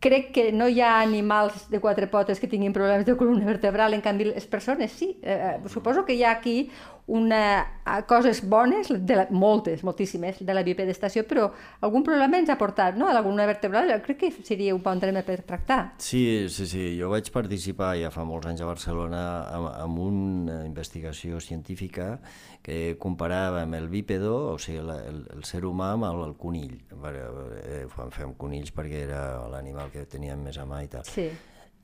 crec 0.00 0.32
que 0.32 0.50
no 0.52 0.66
hi 0.68 0.80
ha 0.80 0.98
animals 1.00 1.68
de 1.70 1.78
quatre 1.80 2.08
potes 2.08 2.40
que 2.40 2.48
tinguin 2.48 2.72
problemes 2.72 3.04
de 3.06 3.16
columna 3.20 3.44
vertebral, 3.44 3.94
en 3.94 4.00
canvi 4.00 4.30
les 4.32 4.46
persones 4.48 4.92
sí. 4.96 5.18
Eh, 5.22 5.58
suposo 5.68 6.06
que 6.06 6.16
hi 6.16 6.24
ha 6.24 6.32
aquí 6.32 6.70
una, 7.10 7.66
coses 8.06 8.40
bones, 8.48 8.88
de 8.88 9.16
la, 9.16 9.26
moltes, 9.30 9.82
moltíssimes, 9.82 10.38
de 10.46 10.54
la 10.54 10.62
bipedestació, 10.62 11.24
però 11.26 11.48
algun 11.82 12.04
problema 12.06 12.38
ens 12.38 12.52
ha 12.52 12.56
portat, 12.58 12.94
no?, 12.96 13.08
a 13.10 13.14
la 13.16 13.24
columna 13.24 13.48
vertebral, 13.50 13.90
crec 14.04 14.20
que 14.20 14.30
seria 14.46 14.76
un 14.76 14.82
bon 14.84 15.02
tema 15.02 15.24
per 15.26 15.40
tractar. 15.42 15.80
Sí, 15.98 16.46
sí, 16.48 16.68
sí, 16.70 16.84
jo 17.00 17.10
vaig 17.10 17.26
participar 17.34 17.96
ja 17.98 18.12
fa 18.14 18.24
molts 18.24 18.46
anys 18.46 18.62
a 18.62 18.70
Barcelona 18.70 19.24
amb, 19.50 19.72
amb 19.74 20.04
una 20.06 20.60
investigació 20.68 21.42
científica 21.42 22.20
que 22.62 22.96
comparava 23.00 23.62
amb 23.64 23.76
el 23.78 23.88
bípedo, 23.88 24.34
o 24.52 24.58
sigui, 24.60 24.82
la, 24.84 24.98
el, 25.08 25.22
el 25.34 25.44
ser 25.48 25.62
humà 25.64 25.94
amb 25.96 26.08
el, 26.10 26.24
el 26.28 26.34
conill. 26.40 26.76
Eh, 26.90 27.86
fer 27.94 28.26
amb 28.26 28.36
conills 28.40 28.74
perquè 28.76 29.06
era 29.06 29.22
l'animal 29.52 29.92
que 29.94 30.04
teníem 30.08 30.44
més 30.44 30.60
a 30.60 30.66
mà 30.68 30.82
i 30.84 30.92
tal. 30.92 31.06
Sí. 31.08 31.30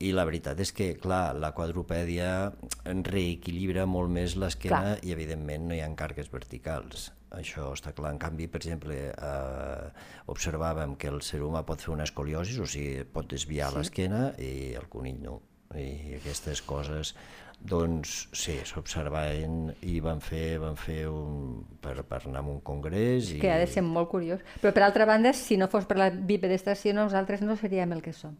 i 0.05 0.11
la 0.13 0.27
veritat 0.29 0.59
és 0.61 0.69
que, 0.77 0.91
clar, 1.01 1.33
la 1.41 1.49
quadrupèdia 1.57 2.51
reequilibra 2.85 3.87
molt 3.89 4.13
més 4.13 4.35
l'esquena 4.37 4.93
i, 5.01 5.09
evidentment, 5.15 5.65
no 5.69 5.73
hi 5.73 5.81
ha 5.81 5.89
càrregues 5.97 6.29
verticals. 6.29 7.11
Això 7.33 7.71
està 7.73 7.91
clar. 7.97 8.13
En 8.13 8.21
canvi, 8.21 8.45
per 8.47 8.61
exemple, 8.61 8.95
eh, 9.09 10.05
observàvem 10.31 10.95
que 11.01 11.09
el 11.09 11.23
ser 11.25 11.41
humà 11.43 11.65
pot 11.65 11.81
fer 11.83 11.95
una 11.95 12.05
escoliosi, 12.07 12.59
o 12.61 12.69
sigui, 12.69 13.03
pot 13.11 13.27
desviar 13.33 13.73
sí. 13.73 13.81
l'esquena 13.81 14.21
i 14.37 14.75
el 14.77 14.85
conill 14.93 15.19
no. 15.25 15.39
I 15.75 16.15
aquestes 16.21 16.61
coses 16.63 17.15
doncs 17.57 18.27
sí, 18.37 18.53
s'observaven 18.69 19.71
i 19.89 19.97
van 20.03 20.21
fer, 20.21 20.59
van 20.61 20.77
fer 20.77 21.07
un, 21.09 21.63
per, 21.81 21.95
per 22.07 22.21
anar 22.27 22.43
a 22.43 22.51
un 22.51 22.61
congrés. 22.61 23.31
I... 23.33 23.39
Que 23.41 23.51
ha 23.51 23.57
de 23.59 23.67
ser 23.67 23.83
molt 23.83 24.11
curiós. 24.11 24.43
Però 24.61 24.71
per 24.75 24.85
altra 24.85 25.07
banda, 25.09 25.33
si 25.33 25.57
no 25.57 25.67
fos 25.71 25.89
per 25.89 25.97
la 25.97 26.11
bipedestació, 26.11 26.93
nosaltres 26.95 27.41
no 27.41 27.57
seríem 27.57 27.97
el 27.97 28.05
que 28.05 28.13
som. 28.13 28.37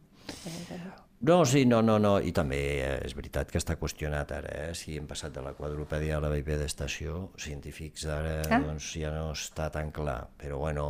No, 1.20 1.46
sí, 1.50 1.66
no, 1.66 1.82
no, 1.82 1.98
no, 1.98 2.18
i 2.22 2.32
també 2.36 2.60
eh, 2.84 2.90
és 3.08 3.16
veritat 3.18 3.50
que 3.50 3.58
està 3.58 3.78
qüestionat 3.80 4.32
ara, 4.36 4.52
eh? 4.68 4.74
si 4.78 5.00
hem 5.00 5.08
passat 5.10 5.34
de 5.34 5.42
la 5.42 5.56
quadrupèdia 5.58 6.20
a 6.20 6.22
la 6.22 6.30
bipedestació, 6.30 7.32
científics 7.42 8.06
ara 8.12 8.36
ah. 8.46 8.60
doncs, 8.62 8.92
ja 9.02 9.10
no 9.16 9.32
està 9.34 9.72
tan 9.74 9.90
clar, 9.96 10.28
però 10.38 10.60
bueno, 10.62 10.86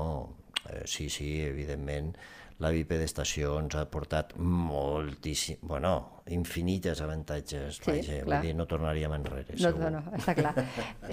eh, 0.65 0.83
sí, 0.83 1.07
sí, 1.13 1.29
evidentment, 1.45 2.11
la 2.63 2.71
bipedestació 2.73 3.57
ens 3.61 3.75
ha 3.77 3.83
portat 3.91 4.33
moltíssim, 4.41 5.59
bueno, 5.69 6.23
infinites 6.33 7.01
avantatges, 7.05 7.77
sí, 7.77 7.91
vaja, 7.91 8.21
vull 8.25 8.47
dir, 8.47 8.53
no 8.57 8.65
tornaríem 8.69 9.13
enrere, 9.19 9.53
no, 9.53 9.61
segur. 9.61 9.83
No, 9.85 9.99
no, 9.99 10.15
està 10.17 10.33
clar. 10.37 10.55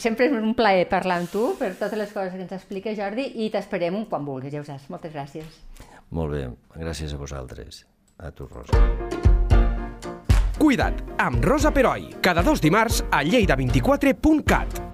Sempre 0.01 0.31
és 0.31 0.37
un 0.39 0.57
plaer 0.57 0.89
parlar 0.91 1.21
amb 1.23 1.33
tu 1.33 1.51
per 1.61 1.75
totes 1.81 2.01
les 2.01 2.15
coses 2.17 2.33
que 2.33 2.45
ens 2.47 2.57
expliques, 2.57 2.97
Jordi, 2.99 3.29
i 3.45 3.51
t'esperem 3.53 4.05
quan 4.09 4.25
vulguis, 4.25 4.55
ja 4.55 4.65
ho 4.65 4.69
saps. 4.69 4.89
Moltes 4.95 5.13
gràcies. 5.13 5.61
Molt 6.15 6.33
bé, 6.33 6.47
gràcies 6.79 7.13
a 7.13 7.21
vosaltres. 7.21 7.85
A 8.23 8.31
tu, 8.31 8.49
Rosa. 8.49 8.81
Cuida't, 10.55 11.03
amb 11.21 11.45
Rosa 11.45 11.75
Peroi, 11.75 12.09
cada 12.23 12.45
dos 12.47 12.63
dimarts 12.63 13.03
a 13.11 13.25
lleida24.cat. 13.27 14.94